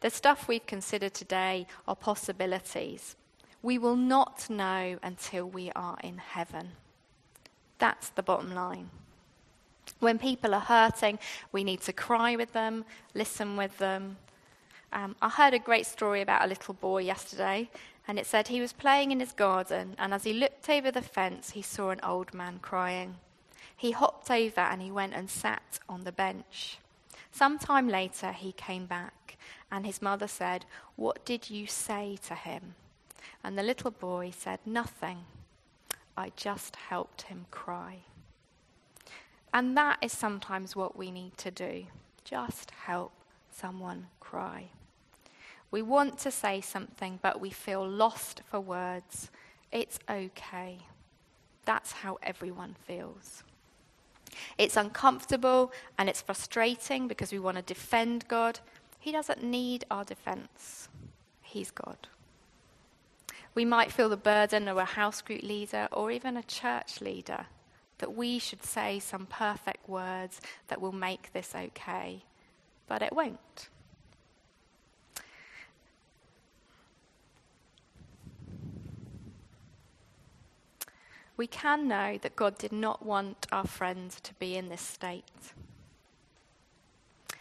The 0.00 0.10
stuff 0.10 0.46
we've 0.46 0.66
considered 0.66 1.14
today 1.14 1.66
are 1.88 1.96
possibilities. 1.96 3.16
We 3.62 3.78
will 3.78 3.96
not 3.96 4.48
know 4.50 4.98
until 5.02 5.46
we 5.48 5.72
are 5.74 5.96
in 6.04 6.18
heaven. 6.18 6.72
That's 7.78 8.10
the 8.10 8.22
bottom 8.22 8.54
line. 8.54 8.90
When 10.00 10.18
people 10.18 10.54
are 10.54 10.60
hurting, 10.60 11.18
we 11.52 11.64
need 11.64 11.80
to 11.82 11.92
cry 11.92 12.36
with 12.36 12.52
them, 12.52 12.84
listen 13.14 13.56
with 13.56 13.78
them. 13.78 14.18
Um, 14.92 15.16
I 15.22 15.28
heard 15.28 15.54
a 15.54 15.58
great 15.58 15.86
story 15.86 16.20
about 16.20 16.44
a 16.44 16.46
little 16.46 16.74
boy 16.74 16.98
yesterday, 17.02 17.68
and 18.08 18.18
it 18.18 18.26
said 18.26 18.48
he 18.48 18.60
was 18.60 18.72
playing 18.72 19.10
in 19.10 19.20
his 19.20 19.32
garden, 19.32 19.94
and 19.98 20.14
as 20.14 20.24
he 20.24 20.32
looked 20.32 20.68
over 20.68 20.90
the 20.90 21.02
fence, 21.02 21.50
he 21.50 21.62
saw 21.62 21.90
an 21.90 22.00
old 22.02 22.32
man 22.32 22.58
crying. 22.60 23.16
He 23.76 23.90
hopped 23.90 24.30
over 24.30 24.60
and 24.60 24.80
he 24.80 24.90
went 24.90 25.14
and 25.14 25.28
sat 25.28 25.80
on 25.88 26.04
the 26.04 26.12
bench. 26.12 26.78
Some 27.32 27.58
time 27.58 27.88
later, 27.88 28.32
he 28.32 28.52
came 28.52 28.86
back, 28.86 29.36
and 29.70 29.84
his 29.84 30.00
mother 30.00 30.28
said, 30.28 30.64
What 30.94 31.24
did 31.24 31.50
you 31.50 31.66
say 31.66 32.18
to 32.26 32.34
him? 32.34 32.74
And 33.44 33.58
the 33.58 33.62
little 33.62 33.90
boy 33.90 34.32
said, 34.36 34.60
Nothing. 34.64 35.24
I 36.16 36.32
just 36.36 36.76
helped 36.76 37.22
him 37.22 37.46
cry. 37.50 37.98
And 39.52 39.76
that 39.76 39.98
is 40.00 40.12
sometimes 40.12 40.74
what 40.74 40.96
we 40.96 41.10
need 41.10 41.36
to 41.38 41.50
do 41.50 41.86
just 42.24 42.72
help 42.72 43.12
someone 43.50 44.06
cry. 44.18 44.70
We 45.70 45.82
want 45.82 46.18
to 46.20 46.30
say 46.30 46.60
something, 46.60 47.18
but 47.22 47.40
we 47.40 47.50
feel 47.50 47.86
lost 47.86 48.42
for 48.48 48.60
words. 48.60 49.30
It's 49.72 49.98
okay. 50.08 50.78
That's 51.64 51.92
how 51.92 52.18
everyone 52.22 52.76
feels. 52.86 53.42
It's 54.58 54.76
uncomfortable 54.76 55.72
and 55.98 56.08
it's 56.08 56.22
frustrating 56.22 57.08
because 57.08 57.32
we 57.32 57.38
want 57.38 57.56
to 57.56 57.62
defend 57.62 58.28
God. 58.28 58.60
He 58.98 59.12
doesn't 59.12 59.42
need 59.42 59.84
our 59.90 60.04
defense, 60.04 60.88
He's 61.42 61.70
God. 61.70 62.08
We 63.54 63.64
might 63.64 63.92
feel 63.92 64.08
the 64.08 64.16
burden 64.16 64.68
of 64.68 64.76
a 64.76 64.84
house 64.84 65.22
group 65.22 65.42
leader 65.42 65.88
or 65.90 66.10
even 66.10 66.36
a 66.36 66.42
church 66.42 67.00
leader 67.00 67.46
that 67.98 68.14
we 68.14 68.38
should 68.38 68.62
say 68.62 68.98
some 68.98 69.26
perfect 69.26 69.88
words 69.88 70.40
that 70.68 70.80
will 70.80 70.92
make 70.92 71.32
this 71.32 71.54
okay, 71.54 72.22
but 72.86 73.00
it 73.00 73.12
won't. 73.12 73.68
We 81.36 81.46
can 81.46 81.86
know 81.86 82.18
that 82.22 82.36
God 82.36 82.58
did 82.58 82.72
not 82.72 83.04
want 83.04 83.46
our 83.52 83.66
friends 83.66 84.20
to 84.22 84.34
be 84.34 84.56
in 84.56 84.68
this 84.68 84.80
state. 84.80 85.24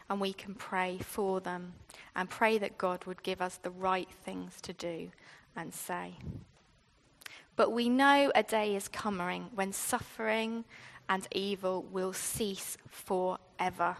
And 0.10 0.20
we 0.20 0.34
can 0.34 0.54
pray 0.54 1.00
for 1.00 1.39
them 1.39 1.74
and 2.16 2.30
pray 2.30 2.58
that 2.58 2.78
God 2.78 3.06
would 3.06 3.24
give 3.24 3.41
us 3.41 3.58
the 3.58 3.72
right 3.72 4.10
things 4.24 4.60
to 4.62 4.74
do 4.74 5.12
and 5.56 5.74
say. 5.74 6.16
But 7.56 7.72
we 7.72 7.89
know 7.89 8.32
a 8.36 8.43
day 8.43 8.76
is 8.76 8.88
coming 8.88 9.50
when 9.56 9.72
suffering 9.72 10.66
and 11.08 11.28
evil 11.32 11.84
will 11.91 12.14
cease 12.14 12.78
forever. 12.88 13.96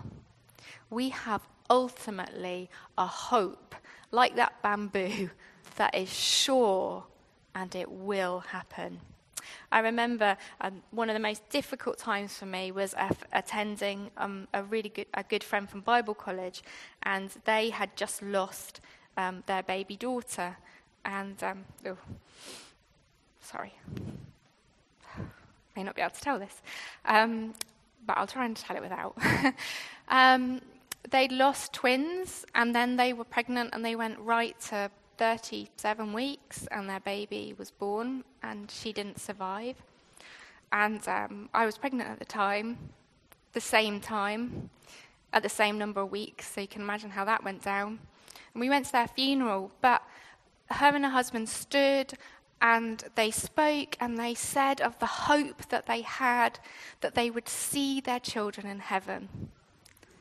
We 0.90 1.10
have 1.10 1.42
ultimately 1.70 2.70
a 2.98 3.08
hope, 3.08 3.76
like 4.12 4.36
that 4.36 4.62
bamboo, 4.62 5.30
that 5.78 5.96
is 5.96 6.14
sure 6.14 7.06
and 7.54 7.74
it 7.76 7.90
will 7.90 8.40
happen. 8.40 9.00
I 9.72 9.80
remember 9.80 10.38
um, 10.62 10.82
one 10.92 11.10
of 11.10 11.14
the 11.14 11.20
most 11.20 11.48
difficult 11.50 11.98
times 11.98 12.38
for 12.38 12.46
me 12.46 12.72
was 12.72 12.96
attending 13.34 14.12
um, 14.18 14.48
a 14.54 14.64
really 14.64 14.90
good, 14.90 15.08
a 15.14 15.24
good 15.24 15.44
friend 15.44 15.70
from 15.70 15.82
Bible 15.82 16.14
college, 16.14 16.64
and 17.04 17.30
they 17.46 17.70
had 17.70 17.96
just 17.96 18.22
lost 18.22 18.82
um, 19.18 19.44
their 19.46 19.64
baby 19.64 19.96
daughter. 19.96 20.58
And, 21.04 21.36
oh, 21.86 21.98
sorry, 23.42 23.74
may 25.76 25.84
not 25.84 25.96
be 25.96 26.02
able 26.02 26.12
to 26.12 26.22
tell 26.22 26.40
this, 26.40 26.62
um, 27.06 27.54
but 28.08 28.18
I'll 28.18 28.28
try 28.28 28.46
and 28.46 28.56
tell 28.56 28.76
it 28.76 28.82
without. 28.82 29.18
Um, 30.08 30.62
they'd 31.10 31.32
lost 31.32 31.74
twins, 31.74 32.46
and 32.54 32.76
then 32.76 32.96
they 32.96 33.14
were 33.14 33.24
pregnant, 33.24 33.72
and 33.74 33.84
they 33.84 33.96
went 33.96 34.20
right 34.20 34.60
to 34.70 34.92
37 35.18 36.14
weeks 36.14 36.68
and 36.72 36.90
their 36.90 37.00
baby 37.00 37.56
was 37.58 37.72
born 37.72 38.24
and 38.44 38.70
she 38.70 38.94
didn't 38.94 39.20
survive. 39.20 39.76
And 40.72 41.08
um, 41.08 41.50
I 41.54 41.66
was 41.66 41.78
pregnant 41.78 42.10
at 42.10 42.20
the 42.20 42.26
time, 42.26 42.78
the 43.54 43.62
same 43.62 44.00
time, 44.00 44.70
at 45.34 45.44
the 45.44 45.50
same 45.50 45.78
number 45.78 46.02
of 46.02 46.12
weeks, 46.12 46.48
so 46.48 46.62
you 46.62 46.68
can 46.68 46.82
imagine 46.82 47.10
how 47.10 47.26
that 47.26 47.44
went 47.44 47.62
down. 47.62 48.00
And 48.54 48.62
we 48.62 48.70
went 48.70 48.86
to 48.88 48.92
their 48.92 49.08
funeral, 49.08 49.72
but 49.82 50.02
her 50.72 50.96
and 50.96 51.06
her 51.06 51.12
husband 51.12 51.50
stood 51.50 52.14
and 52.62 53.04
they 53.16 53.32
spoke 53.32 53.98
and 54.00 54.18
they 54.18 54.34
said 54.34 54.82
of 54.82 54.98
the 55.00 55.06
hope 55.06 55.68
that 55.70 55.86
they 55.86 56.02
had 56.02 56.60
that 57.02 57.16
they 57.16 57.30
would 57.30 57.50
see 57.50 58.00
their 58.02 58.20
children 58.20 58.66
in 58.66 58.80
heaven. 58.80 59.52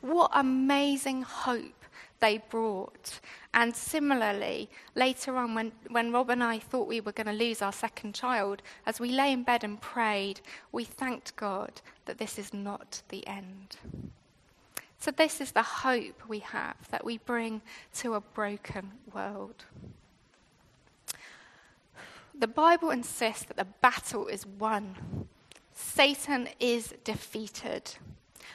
What 0.01 0.31
amazing 0.35 1.23
hope 1.23 1.84
they 2.21 2.39
brought. 2.39 3.21
And 3.53 3.75
similarly, 3.75 4.69
later 4.95 5.37
on, 5.37 5.55
when, 5.55 5.73
when 5.89 6.13
Rob 6.13 6.31
and 6.31 6.43
I 6.43 6.59
thought 6.59 6.89
we 6.89 7.01
were 7.01 7.13
going 7.13 7.27
to 7.27 7.33
lose 7.33 7.63
our 7.63 7.73
second 7.73 8.15
child, 8.15 8.63
as 8.87 9.01
we 9.01 9.11
lay 9.11 9.33
in 9.33 9.43
bed 9.43 9.65
and 9.65 9.81
prayed, 9.81 10.41
we 10.73 10.85
thanked 10.85 11.37
God 11.37 11.81
that 12.07 12.19
this 12.19 12.39
is 12.39 12.53
not 12.53 13.03
the 13.09 13.27
end. 13.27 13.77
So, 14.99 15.11
this 15.11 15.41
is 15.41 15.53
the 15.53 15.63
hope 15.63 16.23
we 16.29 16.39
have 16.39 16.77
that 16.91 17.05
we 17.05 17.19
bring 17.19 17.61
to 17.97 18.15
a 18.15 18.21
broken 18.21 18.93
world. 19.13 19.67
The 22.37 22.49
Bible 22.49 22.91
insists 22.91 23.45
that 23.45 23.59
the 23.59 23.67
battle 23.67 24.27
is 24.27 24.47
won, 24.47 25.29
Satan 25.75 26.49
is 26.59 26.95
defeated. 27.05 27.97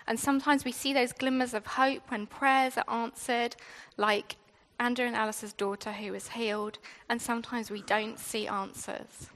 And 0.10 0.20
sometimes 0.20 0.66
we 0.66 0.72
see 0.72 0.91
those 0.91 1.14
glimmers 1.14 1.53
of 1.53 1.68
hope 1.68 2.10
when 2.10 2.26
prayers 2.26 2.78
are 2.78 3.03
answered, 3.03 3.55
like 3.95 4.38
Andrew 4.80 5.05
and 5.05 5.16
Alice's 5.16 5.53
daughter 5.53 5.91
who 5.91 6.12
was 6.12 6.30
healed, 6.30 6.80
and 7.07 7.22
sometimes 7.22 7.70
we 7.70 7.84
don't 7.84 8.18
see 8.18 8.47
answers. 8.47 9.30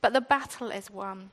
But 0.00 0.14
the 0.14 0.20
battle 0.20 0.72
is 0.72 0.90
won. 0.90 1.30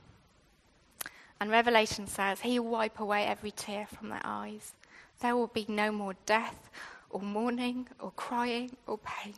And 1.40 1.50
Revelation 1.50 2.06
says, 2.06 2.42
He 2.42 2.60
will 2.60 2.70
wipe 2.70 3.00
away 3.00 3.24
every 3.24 3.50
tear 3.50 3.86
from 3.86 4.10
their 4.10 4.22
eyes. 4.22 4.74
There 5.18 5.34
will 5.34 5.48
be 5.48 5.66
no 5.68 5.90
more 5.90 6.14
death, 6.24 6.70
or 7.10 7.20
mourning, 7.20 7.88
or 7.98 8.12
crying, 8.12 8.76
or 8.86 8.98
pain. 8.98 9.34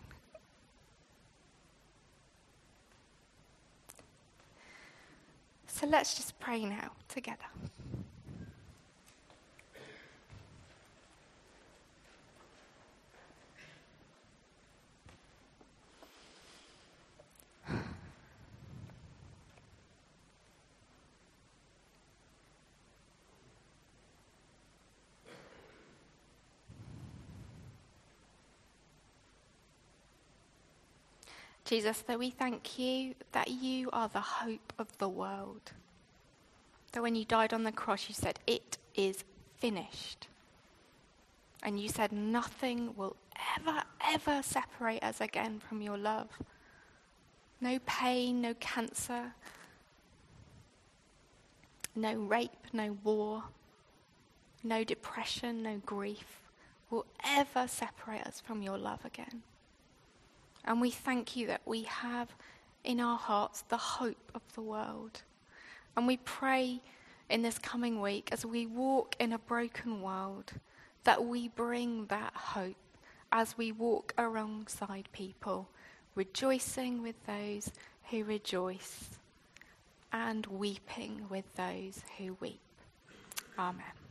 So 5.67 5.87
let's 5.87 6.15
just 6.15 6.39
pray 6.39 6.67
now 6.67 6.91
together. 7.09 7.47
Jesus, 31.65 32.01
that 32.03 32.19
we 32.19 32.31
thank 32.31 32.79
you 32.79 33.15
that 33.33 33.49
you 33.49 33.89
are 33.93 34.09
the 34.09 34.21
hope 34.21 34.73
of 34.79 34.97
the 34.99 35.09
world. 35.09 35.73
That 36.93 37.03
when 37.03 37.15
you 37.15 37.25
died 37.25 37.53
on 37.53 37.63
the 37.63 37.73
cross, 37.73 38.09
you 38.09 38.15
said, 38.15 38.39
It 38.47 38.79
is 38.95 39.25
finished. 39.59 40.29
And 41.63 41.79
you 41.79 41.89
said, 41.89 42.13
Nothing 42.13 42.95
will 42.97 43.17
ever, 43.57 43.83
ever 44.07 44.43
separate 44.43 45.03
us 45.03 45.21
again 45.21 45.61
from 45.61 45.81
your 45.81 45.97
love. 45.97 46.29
No 47.61 47.79
pain, 47.87 48.41
no 48.43 48.55
cancer, 48.55 49.33
no 51.95 52.15
rape, 52.15 52.51
no 52.73 52.97
war, 53.05 53.45
no 54.65 54.83
depression, 54.83 55.63
no 55.63 55.81
grief 55.87 56.41
will 56.91 57.07
ever 57.25 57.67
separate 57.69 58.27
us 58.27 58.41
from 58.41 58.63
your 58.63 58.77
love 58.77 59.05
again. 59.05 59.43
And 60.65 60.81
we 60.81 60.91
thank 60.91 61.37
you 61.37 61.47
that 61.49 61.63
we 61.65 61.83
have 61.85 62.29
in 62.85 63.01
our 63.01 63.19
hearts 63.19 63.63
the 63.69 63.77
hope 63.77 64.31
of 64.35 64.43
the 64.55 64.63
world. 64.63 65.23
And 65.97 66.07
we 66.07 66.17
pray 66.19 66.81
in 67.29 67.43
this 67.43 67.59
coming 67.59 68.01
week 68.01 68.29
as 68.33 68.45
we 68.45 68.67
walk 68.67 69.17
in 69.19 69.33
a 69.33 69.39
broken 69.39 70.03
world 70.03 70.53
that 71.05 71.25
we 71.25 71.49
bring 71.49 72.07
that 72.07 72.33
hope 72.35 72.77
as 73.33 73.57
we 73.57 73.73
walk 73.73 74.13
alongside 74.19 75.09
people, 75.13 75.69
rejoicing 76.15 77.03
with 77.03 77.17
those 77.27 77.73
who 78.11 78.25
rejoice 78.25 79.19
and 80.13 80.47
weeping 80.47 81.27
with 81.31 81.45
those 81.57 82.03
who 82.19 82.37
weep. 82.41 82.61
Amen. 83.59 84.02